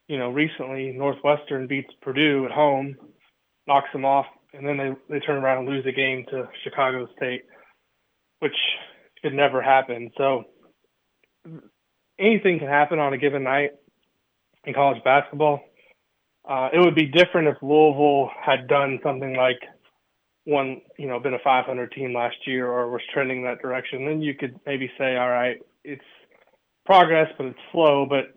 [0.07, 2.95] you know, recently Northwestern beats Purdue at home,
[3.67, 7.07] knocks them off, and then they they turn around and lose a game to Chicago
[7.15, 7.43] State,
[8.39, 8.55] which
[9.21, 10.11] could never happen.
[10.17, 10.45] So
[12.19, 13.71] anything can happen on a given night
[14.65, 15.61] in college basketball.
[16.47, 19.59] Uh, it would be different if Louisville had done something like
[20.45, 24.05] one, you know, been a 500 team last year or was trending that direction.
[24.05, 26.01] Then you could maybe say, all right, it's
[26.85, 28.05] progress, but it's slow.
[28.09, 28.33] But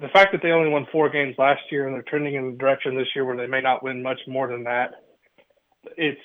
[0.00, 2.56] the fact that they only won four games last year and they're trending in the
[2.56, 4.92] direction this year where they may not win much more than that,
[5.96, 6.20] it's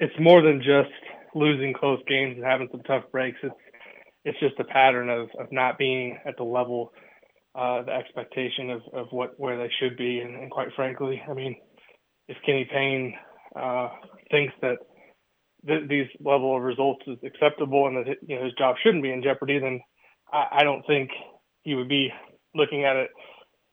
[0.00, 0.92] it's more than just
[1.34, 3.38] losing close games and having some tough breaks.
[3.42, 3.54] It's
[4.28, 6.92] it's just a pattern of, of not being at the level,
[7.54, 10.20] uh, the expectation of, of what where they should be.
[10.20, 11.56] And, and quite frankly, I mean,
[12.28, 13.14] if Kenny Payne
[13.56, 13.88] uh,
[14.30, 14.76] thinks that
[15.66, 19.12] th- these level of results is acceptable and that you know his job shouldn't be
[19.12, 19.80] in jeopardy, then
[20.32, 21.10] I, I don't think
[21.62, 22.10] he would be
[22.54, 23.08] looking at it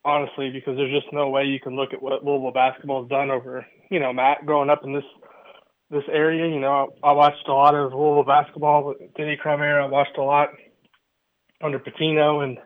[0.05, 3.31] honestly because there's just no way you can look at what Louisville basketball has done
[3.31, 5.03] over you know Matt growing up in this
[5.89, 6.47] this area.
[6.47, 10.17] You know, I, I watched a lot of Louisville basketball with Denny Crum I watched
[10.17, 10.49] a lot
[11.61, 12.57] under Pitino, and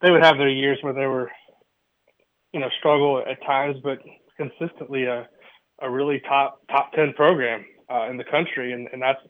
[0.00, 1.30] they would have their years where they were,
[2.52, 3.98] you know, struggle at times, but
[4.36, 5.28] consistently a
[5.80, 9.20] a really top top ten program uh, in the country, and and that's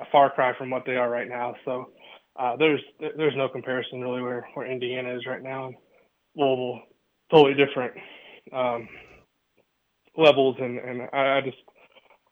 [0.00, 1.54] a far cry from what they are right now.
[1.64, 1.92] So
[2.36, 5.74] uh, there's there's no comparison really where where Indiana is right now and
[6.36, 6.82] Louisville,
[7.30, 7.92] totally different
[8.52, 8.88] um,
[10.16, 11.58] levels, and and I, I just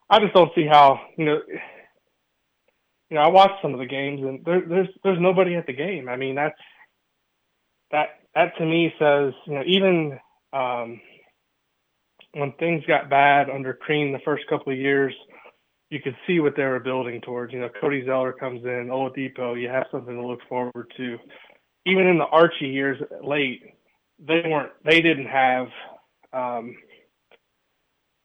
[0.09, 1.39] I just don't see how you know.
[3.09, 5.73] You know, I watched some of the games, and there, there's there's nobody at the
[5.73, 6.07] game.
[6.07, 6.55] I mean, that's
[7.91, 10.19] that that to me says you know even
[10.53, 11.01] um,
[12.33, 15.13] when things got bad under Crean the first couple of years,
[15.89, 17.53] you could see what they were building towards.
[17.53, 21.17] You know, Cody Zeller comes in, Oladipo, you have something to look forward to.
[21.85, 23.61] Even in the Archie years late,
[24.19, 25.67] they weren't, they didn't have,
[26.33, 26.75] um,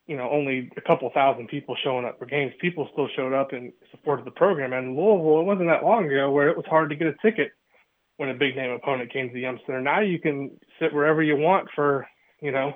[0.07, 2.53] you know, only a couple thousand people showing up for games.
[2.61, 4.73] People still showed up and supported the program.
[4.73, 7.53] And Louisville, it wasn't that long ago where it was hard to get a ticket
[8.19, 9.81] when a big name opponent came to the Yum Center.
[9.81, 12.07] Now you can sit wherever you want for,
[12.41, 12.75] you know,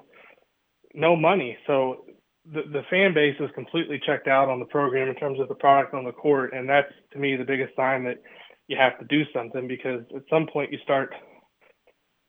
[0.94, 1.56] no money.
[1.66, 2.06] So
[2.46, 5.54] the, the fan base is completely checked out on the program in terms of the
[5.54, 6.54] product on the court.
[6.54, 8.22] And that's to me the biggest sign that
[8.68, 11.14] you have to do something because at some point you start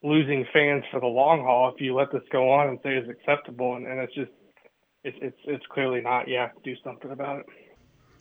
[0.03, 3.09] losing fans for the long haul if you let this go on and say it's
[3.09, 3.75] acceptable.
[3.75, 4.31] And, and it's just,
[5.03, 6.27] it's, it's, it's clearly not.
[6.29, 7.45] Have to do something about it.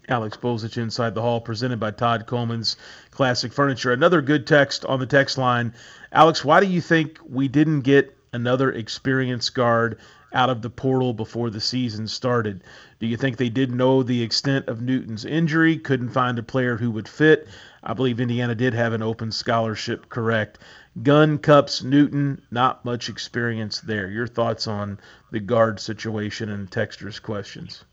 [0.09, 2.77] Alex Bozich inside the hall, presented by Todd Coleman's
[3.11, 3.93] Classic Furniture.
[3.93, 5.75] Another good text on the text line.
[6.13, 9.99] Alex, why do you think we didn't get another experienced guard
[10.33, 12.63] out of the portal before the season started.
[12.99, 16.77] Do you think they didn't know the extent of Newton's injury, couldn't find a player
[16.77, 17.49] who would fit?
[17.83, 20.59] I believe Indiana did have an open scholarship, correct?
[21.03, 24.09] Gunn, Cupps, Newton, not much experience there.
[24.09, 24.99] Your thoughts on
[25.31, 27.85] the guard situation and Texter's questions?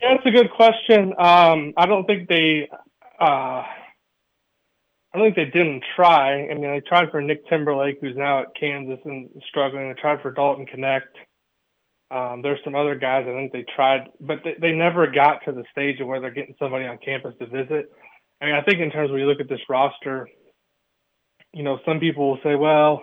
[0.00, 1.14] That's a good question.
[1.18, 2.68] Um, I don't think they.
[3.18, 3.62] Uh,
[5.14, 6.48] I don't think they didn't try.
[6.48, 9.88] I mean, they tried for Nick Timberlake, who's now at Kansas and struggling.
[9.88, 11.02] They tried for Dalton Knecht.
[12.10, 15.52] Um, there's some other guys I think they tried, but they, they never got to
[15.52, 17.92] the stage of where they're getting somebody on campus to visit.
[18.40, 20.28] I mean, I think in terms when you look at this roster,
[21.52, 23.02] you know, some people will say, well,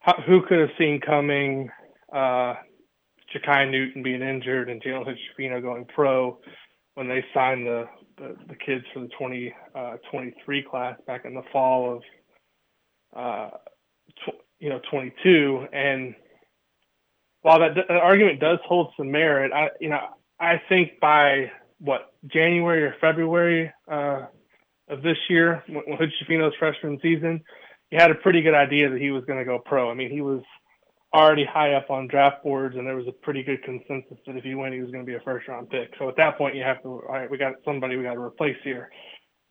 [0.00, 1.70] how, who could have seen coming
[2.14, 2.54] uh,
[3.34, 6.38] Jakai Newton being injured and Jalen Hood going pro
[6.94, 7.86] when they signed the
[8.22, 12.02] the, the kids for the 2023 uh, class back in the fall of
[13.16, 13.50] uh,
[14.24, 16.14] tw- you know 22 and
[17.42, 20.00] while that, argument does hold some merit I you know
[20.38, 24.26] I think by what January or February uh,
[24.88, 27.42] of this year when Hood Schifino's freshman season
[27.90, 29.90] he had a pretty good idea that he was going to go pro.
[29.90, 30.42] I mean he was
[31.14, 34.44] already high up on draft boards, and there was a pretty good consensus that if
[34.44, 35.92] he went, he was going to be a first round pick.
[35.98, 38.20] So at that point, you have to, all right, we got somebody we got to
[38.20, 38.90] replace here.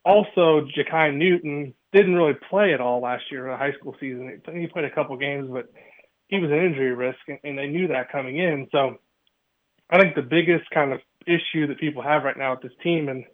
[0.04, 4.40] Also, Jakai Newton didn't really play at all last year in the high school season.
[4.52, 5.66] He played a couple games, but
[6.26, 8.66] he was an injury risk, and they knew that coming in.
[8.72, 8.96] So
[9.88, 13.08] I think the biggest kind of issue that people have right now with this team
[13.08, 13.24] and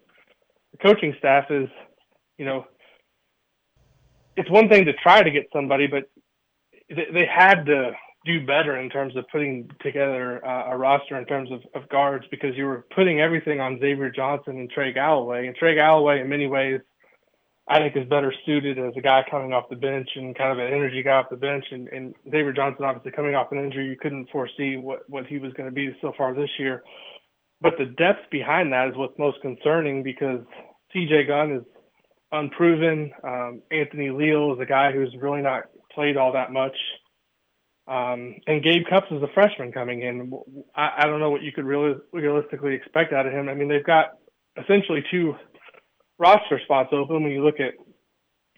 [0.72, 1.68] the coaching staff is,
[2.36, 2.66] you know,
[4.36, 6.10] it's one thing to try to get somebody, but
[6.90, 7.92] they had to
[8.28, 12.24] do better in terms of putting together uh, a roster in terms of, of guards
[12.30, 15.46] because you were putting everything on Xavier Johnson and Trey Galloway.
[15.46, 16.80] And Trey Galloway, in many ways,
[17.66, 20.58] I think is better suited as a guy coming off the bench and kind of
[20.58, 21.64] an energy guy off the bench.
[21.70, 25.38] And, and Xavier Johnson, obviously coming off an injury, you couldn't foresee what, what he
[25.38, 26.82] was going to be so far this year.
[27.60, 30.40] But the depth behind that is what's most concerning because
[30.94, 31.62] TJ Gunn is
[32.30, 33.10] unproven.
[33.24, 36.76] Um, Anthony Leal is a guy who's really not played all that much.
[37.88, 40.30] Um, and Gabe Cupps is a freshman coming in.
[40.76, 43.48] I, I don't know what you could really realistically expect out of him.
[43.48, 44.10] I mean, they've got
[44.62, 45.34] essentially two
[46.18, 47.22] roster spots open.
[47.22, 47.74] When you look at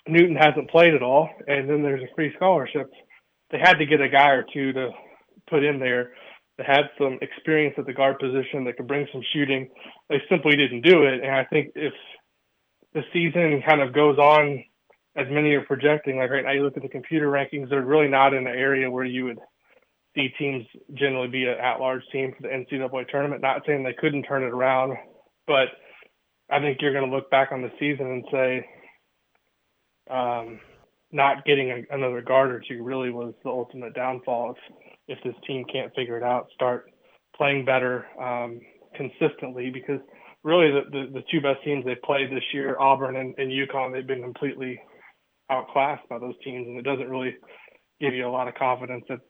[0.08, 2.90] Newton hasn't played at all, and then there's a free scholarship.
[3.52, 4.90] They had to get a guy or two to
[5.48, 6.12] put in there
[6.58, 9.68] that had some experience at the guard position that could bring some shooting.
[10.08, 11.92] They simply didn't do it, and I think if
[12.94, 14.64] the season kind of goes on
[15.16, 18.08] as many are projecting, like right now you look at the computer rankings, they're really
[18.08, 19.38] not in the area where you would
[20.14, 23.42] see teams generally be an at-large team for the NCAA tournament.
[23.42, 24.96] Not saying they couldn't turn it around,
[25.46, 25.68] but
[26.50, 28.66] I think you're going to look back on the season and say,
[30.10, 30.60] um,
[31.12, 34.52] not getting a, another guard or two really was the ultimate downfall.
[34.52, 34.74] If
[35.08, 36.88] if this team can't figure it out, start
[37.36, 38.60] playing better um,
[38.94, 39.98] consistently, because
[40.44, 43.92] really the, the, the two best teams they played this year, Auburn and, and UConn,
[43.92, 44.80] they've been completely
[45.50, 47.36] outclassed by those teams, and it doesn't really
[48.00, 49.20] give you a lot of confidence that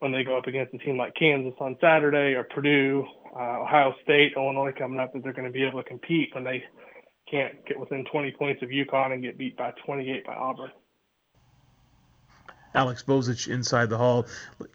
[0.00, 3.04] when they go up against a team like Kansas on Saturday or Purdue,
[3.36, 6.44] uh, Ohio State, Illinois coming up, that they're going to be able to compete when
[6.44, 6.62] they
[7.30, 10.70] can't get within 20 points of UConn and get beat by 28 by Auburn.
[12.74, 14.26] Alex Bozich inside the hall.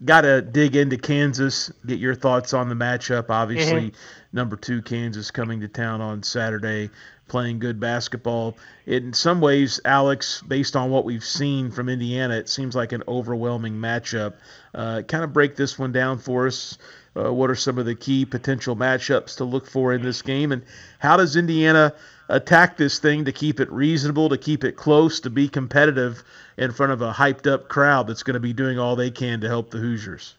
[0.04, 1.72] Got to dig into Kansas.
[1.86, 3.30] Get your thoughts on the matchup.
[3.30, 4.38] Obviously, mm-hmm.
[4.38, 6.90] number two Kansas coming to town on Saturday,
[7.28, 8.58] playing good basketball.
[8.86, 13.04] In some ways, Alex, based on what we've seen from Indiana, it seems like an
[13.08, 14.34] overwhelming matchup.
[14.74, 16.78] Uh, kind of break this one down for us.
[17.16, 20.52] Uh, what are some of the key potential matchups to look for in this game,
[20.52, 20.64] and
[20.98, 21.94] how does Indiana
[22.30, 26.24] attack this thing to keep it reasonable, to keep it close, to be competitive
[26.58, 29.42] in front of a hyped up crowd that's going to be doing all they can
[29.42, 30.36] to help the Hoosiers?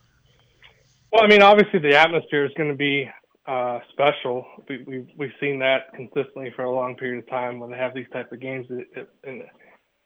[1.13, 3.09] Well, I mean, obviously the atmosphere is going to be
[3.47, 4.47] uh, special.
[4.69, 7.77] We, have we've, we've seen that consistently for a long period of time when they
[7.77, 8.67] have these type of games
[9.25, 9.43] in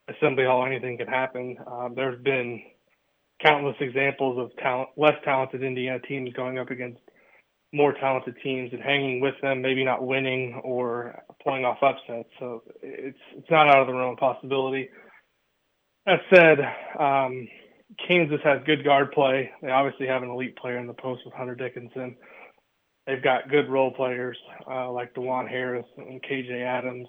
[0.09, 0.67] Assembly Hall.
[0.67, 1.57] Anything can happen.
[1.67, 2.63] Um, there's been
[3.45, 7.01] countless examples of talent, less talented Indiana teams going up against
[7.73, 12.29] more talented teams and hanging with them, maybe not winning or pulling off upsets.
[12.39, 14.89] So it's it's not out of the realm of possibility.
[16.07, 16.59] That said,
[16.99, 17.47] um,
[18.07, 19.51] Kansas has good guard play.
[19.61, 22.17] They obviously have an elite player in the post with Hunter Dickinson.
[23.09, 24.37] They've got good role players
[24.71, 27.09] uh, like Dajuan Harris and KJ Adams.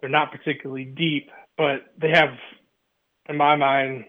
[0.00, 1.28] They're not particularly deep,
[1.58, 2.30] but they have,
[3.28, 4.06] in my mind,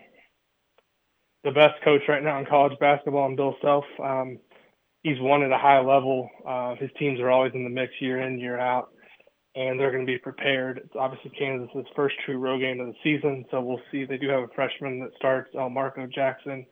[1.44, 3.84] the best coach right now in college basketball, and Bill Self.
[4.02, 4.40] Um,
[5.04, 6.30] he's won at a high level.
[6.48, 8.92] Uh, his teams are always in the mix year in, year out,
[9.56, 10.78] and they're going to be prepared.
[10.78, 14.06] It's obviously Kansas's first true road game of the season, so we'll see.
[14.06, 16.66] They do have a freshman that starts, uh, Marco Jackson.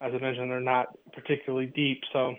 [0.00, 2.32] As I mentioned, they're not particularly deep, so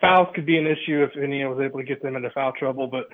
[0.00, 2.86] fouls could be an issue if Indiana was able to get them into foul trouble,
[2.86, 3.06] but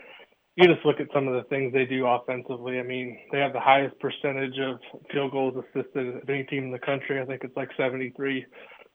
[0.56, 2.78] you just look at some of the things they do offensively.
[2.78, 4.78] I mean, they have the highest percentage of
[5.12, 7.20] field goals assisted of any team in the country.
[7.20, 8.46] I think it's like 73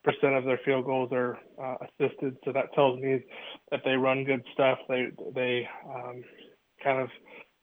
[0.04, 2.38] percent of their field goals are uh, assisted.
[2.46, 3.20] So that tells me
[3.72, 4.78] that they run good stuff.
[4.88, 6.24] They they um,
[6.84, 7.10] kind of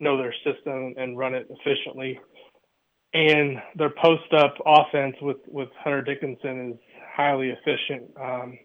[0.01, 2.18] know their system and run it efficiently.
[3.14, 6.79] And their post up offense with with Hunter Dickinson is
[7.16, 8.11] highly efficient.
[8.20, 8.59] Um,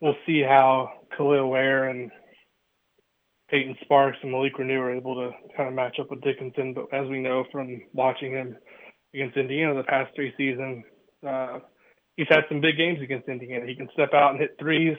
[0.00, 2.10] we'll see how Kel'el Ware and
[3.50, 6.74] Payton Sparks and Malik Reneau are able to kind of match up with Dickinson.
[6.74, 8.56] But as we know from watching him
[9.14, 10.84] against Indiana the past three seasons,
[11.26, 11.60] uh,
[12.16, 13.66] he's had some big games against Indiana.
[13.66, 14.96] He can step out and hit threes.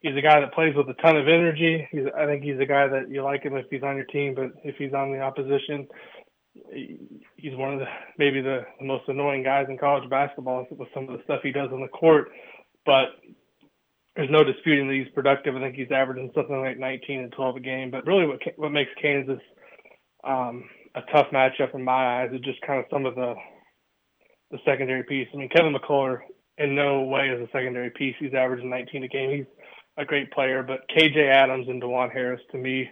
[0.00, 1.86] He's a guy that plays with a ton of energy.
[1.92, 4.34] He's, I think he's a guy that you like him if he's on your team,
[4.34, 5.86] but if he's on the opposition,
[7.36, 7.86] he's one of the
[8.18, 11.52] maybe the, the most annoying guys in college basketball with some of the stuff he
[11.52, 12.30] does on the court.
[12.84, 13.14] But
[14.16, 15.56] there's no disputing that he's productive.
[15.56, 17.90] I think he's averaging something like 19 and 12 a game.
[17.90, 19.40] But really, what what makes Kansas
[20.24, 23.34] um, a tough matchup in my eyes is just kind of some of the
[24.50, 25.28] the secondary piece.
[25.32, 26.18] I mean, Kevin McCullar
[26.58, 28.14] in no way is a secondary piece.
[28.18, 29.30] He's averaging 19 a game.
[29.30, 29.46] He's
[29.96, 32.90] a great player, but KJ Adams and Dajuan Harris to me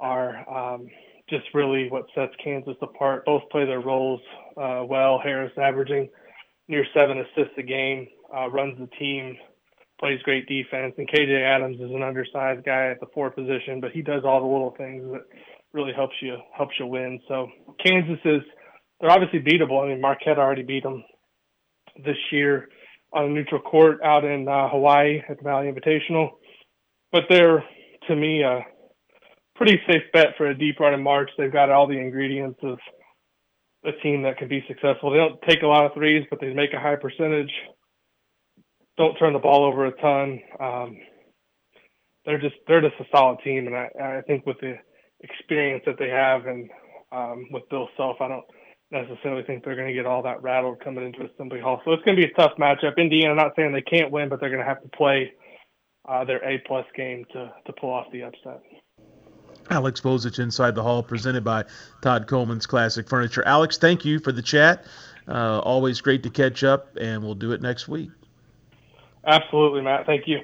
[0.00, 0.88] are um,
[1.30, 3.24] just really what sets Kansas apart.
[3.24, 4.20] Both play their roles
[4.56, 5.20] uh, well.
[5.22, 6.08] Harris averaging
[6.66, 9.36] near seven assists a game, uh, runs the team,
[9.98, 13.90] plays great defense, and KJ Adams is an undersized guy at the four position, but
[13.92, 15.22] he does all the little things that
[15.72, 17.20] really helps you helps you win.
[17.28, 17.48] So
[17.84, 18.42] Kansas is
[19.00, 19.84] they're obviously beatable.
[19.84, 21.04] I mean Marquette already beat them
[22.04, 22.68] this year
[23.12, 26.30] on a neutral court out in uh, Hawaii at the Maui Invitational.
[27.10, 27.64] But they're,
[28.08, 28.60] to me, a
[29.56, 31.30] pretty safe bet for a deep run in March.
[31.38, 32.78] They've got all the ingredients of
[33.84, 35.10] a team that can be successful.
[35.10, 37.50] They don't take a lot of threes, but they make a high percentage.
[38.98, 40.40] Don't turn the ball over a ton.
[40.60, 40.98] Um,
[42.26, 43.88] they're just they're just a solid team, and I,
[44.18, 44.74] I think with the
[45.20, 46.68] experience that they have and
[47.10, 48.44] um, with Bill Self, I don't
[48.90, 51.80] necessarily think they're going to get all that rattled coming into Assembly Hall.
[51.84, 52.96] So it's going to be a tough matchup.
[52.98, 55.32] Indiana, not saying they can't win, but they're going to have to play
[56.08, 58.60] uh, their A plus game to to pull off the upset.
[59.70, 61.64] Alex Bozich inside the hall, presented by
[62.02, 63.42] Todd Coleman's Classic Furniture.
[63.46, 64.84] Alex, thank you for the chat.
[65.26, 68.10] Uh, always great to catch up, and we'll do it next week.
[69.26, 70.06] Absolutely, Matt.
[70.06, 70.40] Thank you.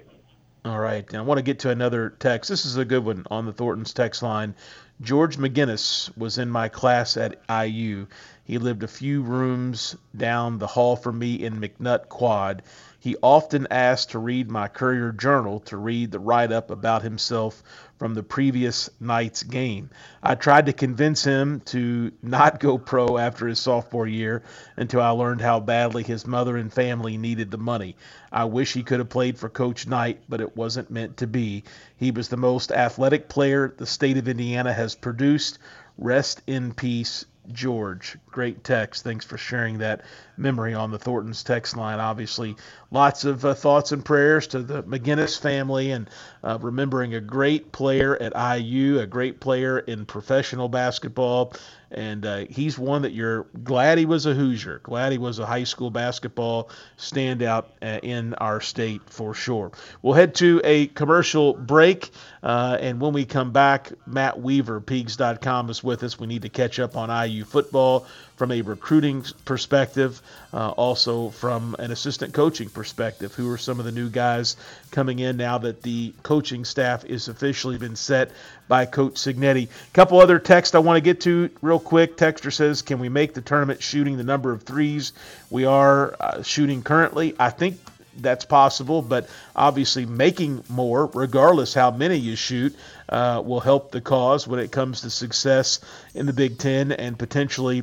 [0.64, 1.14] All right.
[1.14, 2.48] I want to get to another text.
[2.48, 4.54] This is a good one on the Thornton's text line.
[5.00, 8.06] George McGinnis was in my class at IU.
[8.44, 12.62] He lived a few rooms down the hall from me in McNutt Quad.
[13.04, 17.62] He often asked to read my Courier Journal to read the write up about himself
[17.98, 19.90] from the previous night's game.
[20.22, 24.42] I tried to convince him to not go pro after his sophomore year
[24.78, 27.94] until I learned how badly his mother and family needed the money.
[28.32, 31.64] I wish he could have played for Coach Knight, but it wasn't meant to be.
[31.98, 35.58] He was the most athletic player the state of Indiana has produced.
[35.98, 38.16] Rest in peace, George.
[38.26, 39.04] Great text.
[39.04, 40.02] Thanks for sharing that
[40.36, 42.00] memory on the Thornton's text line.
[42.00, 42.56] Obviously,
[42.94, 46.08] lots of uh, thoughts and prayers to the McGinnis family and
[46.44, 51.52] uh, remembering a great player at IU, a great player in professional basketball,
[51.90, 55.46] and uh, he's one that you're glad he was a Hoosier, glad he was a
[55.46, 59.72] high school basketball standout uh, in our state for sure.
[60.00, 62.10] We'll head to a commercial break,
[62.44, 66.18] uh, and when we come back, Matt Weaver, Peegs.com, is with us.
[66.18, 68.06] We need to catch up on IU football
[68.36, 70.20] from a recruiting perspective,
[70.52, 73.34] uh, also from an assistant coaching perspective.
[73.34, 74.56] Who are some of the new guys
[74.90, 78.30] coming in now that the coaching staff is officially been set
[78.68, 79.64] by Coach Cignetti?
[79.64, 82.16] A couple other texts I want to get to real quick.
[82.16, 85.12] Texter says, "Can we make the tournament shooting the number of threes
[85.50, 87.78] we are uh, shooting currently?" I think
[88.16, 92.74] that's possible, but obviously making more, regardless how many you shoot,
[93.08, 95.80] uh, will help the cause when it comes to success
[96.14, 97.82] in the Big Ten and potentially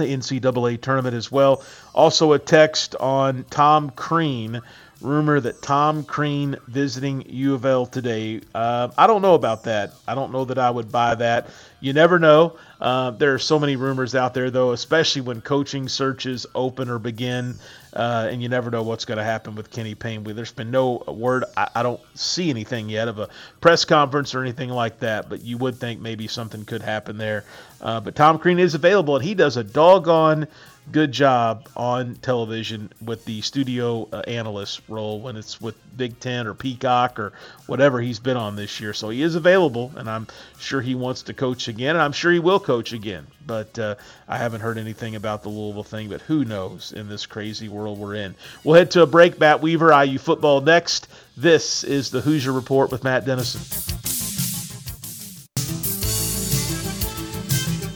[0.00, 1.64] the NCAA tournament as well.
[1.94, 4.62] Also, a text on Tom Crean.
[5.00, 8.42] Rumor that Tom Crean visiting U of L today.
[8.54, 9.94] Uh, I don't know about that.
[10.08, 11.48] I don't know that I would buy that.
[11.80, 12.58] You never know.
[12.80, 16.98] Uh, there are so many rumors out there, though, especially when coaching searches open or
[16.98, 17.56] begin,
[17.92, 20.22] uh, and you never know what's going to happen with Kenny Payne.
[20.22, 21.44] There's been no word.
[21.56, 23.28] I, I, don't see anything yet of a
[23.60, 27.44] press conference or anything like that, but you would think maybe something could happen there.
[27.80, 30.46] Uh, but Tom Crean is available, and he does a doggone
[30.92, 36.46] good job on television with the studio uh, analyst role when it's with Big Ten
[36.46, 37.32] or Peacock or
[37.66, 38.92] whatever he's been on this year.
[38.92, 40.26] So he is available, and I'm
[40.58, 43.26] sure he wants to coach again, and I'm sure he will coach again.
[43.46, 43.94] But uh,
[44.28, 47.98] I haven't heard anything about the Louisville thing, but who knows in this crazy world
[47.98, 48.34] we're in.
[48.64, 49.38] We'll head to a break.
[49.38, 51.08] Matt Weaver, IU football next.
[51.36, 53.99] This is the Hoosier Report with Matt Dennison.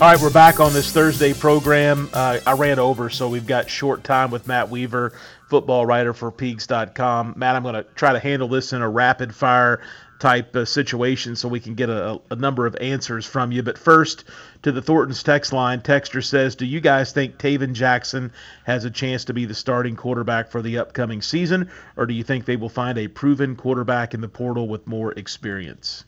[0.00, 2.10] All right, we're back on this Thursday program.
[2.12, 5.12] Uh, I ran over, so we've got short time with Matt Weaver,
[5.48, 7.34] football writer for Peegs.com.
[7.36, 9.80] Matt, I'm going to try to handle this in a rapid fire
[10.18, 13.62] type situation so we can get a, a, number of answers from you.
[13.62, 14.24] But first,
[14.62, 18.32] to the Thornton's text line, Texter says, Do you guys think Tayven Jackson
[18.64, 22.24] has a chance to be the starting quarterback for the upcoming season, or do you
[22.24, 26.04] think they will find a proven quarterback in the portal with more experience?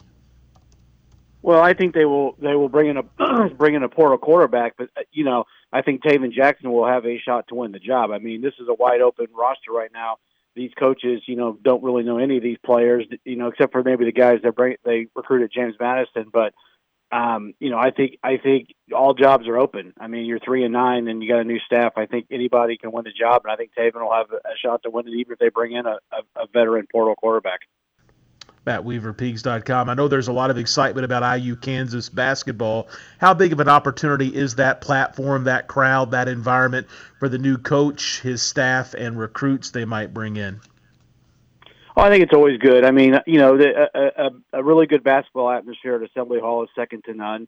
[1.42, 2.36] Well, I think they will.
[2.40, 5.82] They will bring in a bring in a portal quarterback, but uh, you know, I
[5.82, 8.10] think Tayven Jackson will have a shot to win the job.
[8.10, 10.16] I mean, this is a wide open roster right now.
[10.54, 13.82] These coaches, you know, don't really know any of these players, you know, except for
[13.82, 16.30] maybe the guys that bring they recruited James Madison.
[16.32, 16.54] But
[17.12, 19.92] um, you know, I think I think all jobs are open.
[20.00, 21.92] I mean, you're three and nine, and you got a new staff.
[21.96, 24.82] I think anybody can win the job, and I think Tayven will have a shot
[24.82, 27.60] to win it, even if they bring in a, a, a veteran portal quarterback.
[28.66, 29.88] Matt Weaver, Peegs.com.
[29.88, 32.88] I know there's a lot of excitement about IU Kansas basketball.
[33.18, 36.88] How big of an opportunity is that platform, that crowd, that environment
[37.20, 40.60] for the new coach, his staff, and recruits they might bring in?
[41.96, 42.84] Oh, I think it's always good.
[42.84, 46.64] I mean, you know, the, a, a, a really good basketball atmosphere at Assembly Hall
[46.64, 47.46] is second to none.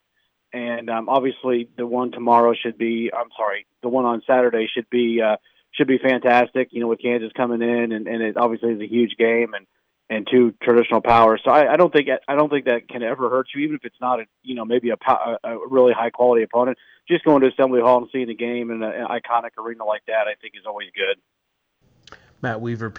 [0.51, 3.11] And um, obviously, the one tomorrow should be.
[3.13, 5.35] I'm sorry, the one on Saturday should be uh,
[5.71, 6.69] should be fantastic.
[6.71, 9.53] You know, with Kansas coming in, and, and it obviously is a huge game.
[9.53, 9.67] And
[10.09, 11.41] and two traditional powers.
[11.45, 13.85] So I, I don't think I don't think that can ever hurt you, even if
[13.85, 14.97] it's not a you know maybe a,
[15.43, 16.77] a really high quality opponent.
[17.07, 20.27] Just going to Assembly Hall and seeing the game in an iconic arena like that,
[20.27, 21.17] I think is always good.
[22.41, 22.93] Matt Weaver,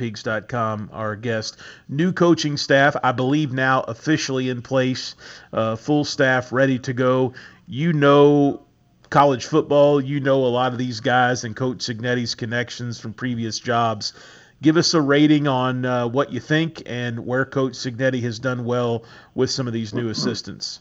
[0.93, 1.57] our guest.
[1.89, 5.15] New coaching staff, I believe now officially in place,
[5.53, 7.33] uh, full staff ready to go.
[7.67, 8.67] You know
[9.09, 13.59] college football, you know a lot of these guys and Coach Cignetti's connections from previous
[13.59, 14.13] jobs
[14.63, 18.65] give us a rating on uh, what you think and where Coach Cignetti has done
[18.65, 19.05] well
[19.35, 20.81] with some of these new assistants.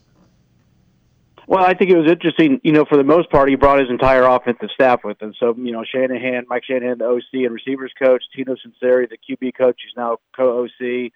[1.48, 2.62] Well, I think it was interesting.
[2.64, 5.34] You know, for the most part, he brought his entire offensive staff with him.
[5.40, 9.58] So, you know, Shanahan, Mike Shanahan, the OC and receivers coach, Tino Sunseri, the QB
[9.58, 11.12] coach, who's now co-OC,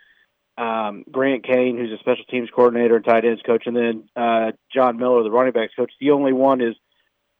[0.57, 4.53] um, Grant Kane, who's a special teams coordinator and tight ends coach, and then uh,
[4.73, 5.91] John Miller, the running backs coach.
[5.99, 6.75] The only one is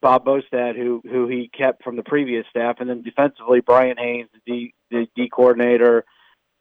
[0.04, 4.28] Bob Bostad, who who he kept from the previous staff, and then defensively Bryant Haines,
[4.34, 6.04] the D, the D coordinator,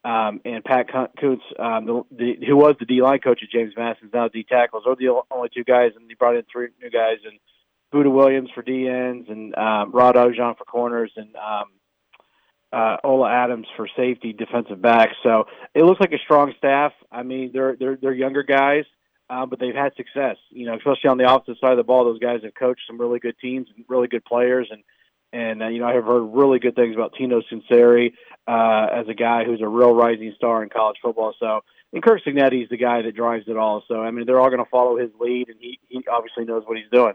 [0.05, 3.74] um, and Pat Kuntz, um, the, the, who was the D line coach at James
[3.76, 4.84] Madison, now D tackles.
[4.86, 7.40] Those are the only two guys, and he brought in three new guys, and
[7.90, 11.64] Buddha Williams for D ends, and um, Rod Ojan for corners, and um,
[12.72, 15.16] uh, Ola Adams for safety, defensive backs.
[15.24, 16.93] So it looks like a strong staff.
[17.11, 18.84] I mean, they're they're they're younger guys
[19.33, 20.37] uh, but they've had success.
[20.51, 23.01] You know, especially on the offensive side of the ball, those guys have coached some
[23.01, 24.83] really good teams and really good players, and
[25.33, 28.12] And uh, you know, I have heard really good things about Tino Sunseri
[28.47, 31.33] uh, as a guy who's a real rising star in college football.
[31.41, 31.61] So,
[31.93, 33.83] and Curt Cignetti's the guy that drives it all.
[33.89, 36.64] So, I mean, they're all going to follow his lead, and he he obviously knows
[36.66, 37.14] what he's doing.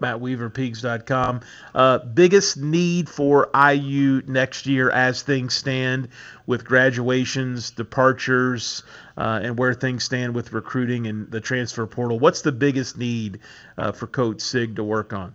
[0.00, 1.40] Matt Weaver Peegs.com.
[1.74, 6.08] Uh, biggest need for IU next year as things stand
[6.46, 8.82] with graduations, departures,
[9.16, 12.18] uh, and where things stand with recruiting and the transfer portal.
[12.18, 13.40] What's the biggest need
[13.78, 15.34] uh, for Coach Sig to work on?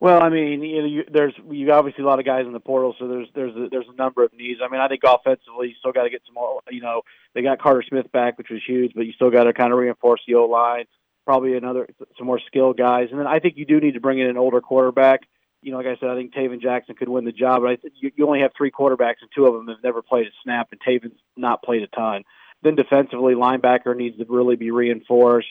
[0.00, 2.60] Well, I mean, you know, you, there's you obviously a lot of guys in the
[2.60, 4.60] portal, so there's there's a, there's a number of needs.
[4.64, 6.60] I mean, I think offensively, you still got to get some more.
[6.70, 7.02] You know,
[7.34, 9.78] they got Carter Smith back, which was huge, but you still got to kind of
[9.78, 10.84] reinforce the O line
[11.28, 14.18] probably another some more skilled guys, and then I think you do need to bring
[14.18, 15.28] in an older quarterback.
[15.60, 17.76] You know, like I said, I think Tayven Jackson could win the job, but I
[17.76, 20.30] think you, you only have three quarterbacks, and two of them have never played a
[20.42, 22.24] snap, and Tayven's not played a ton.
[22.62, 25.48] Then defensively, linebacker needs to really be reinforced.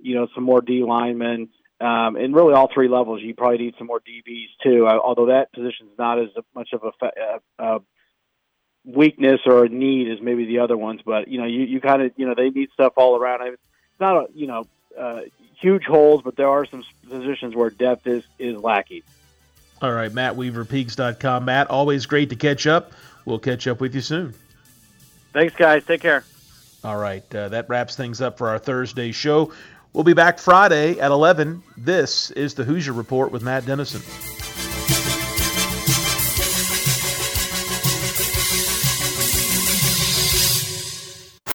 [0.00, 1.50] You know, some more D linemen.
[1.80, 4.88] Um, and really, all three levels, you probably need some more DBs too.
[4.88, 7.78] Uh, although that position is not as much of a, a, a
[8.84, 12.02] weakness or a need as maybe the other ones, but you know, you, you kind
[12.02, 13.42] of you know they need stuff all around.
[13.42, 14.64] I it's not a you know
[15.00, 15.22] uh,
[15.58, 19.02] huge holes, but there are some positions where depth is is lacking.
[19.82, 21.46] All right, Matt Weaver, Peegs.com.
[21.46, 22.92] Matt, always great to catch up.
[23.24, 24.34] We'll catch up with you soon.
[25.32, 25.84] Thanks, guys.
[25.84, 26.24] Take care.
[26.84, 29.52] All right, uh, that wraps things up for our Thursday show.
[29.92, 31.62] We'll be back Friday at 11.
[31.76, 34.02] This is the Hoosier Report with Matt Dennison.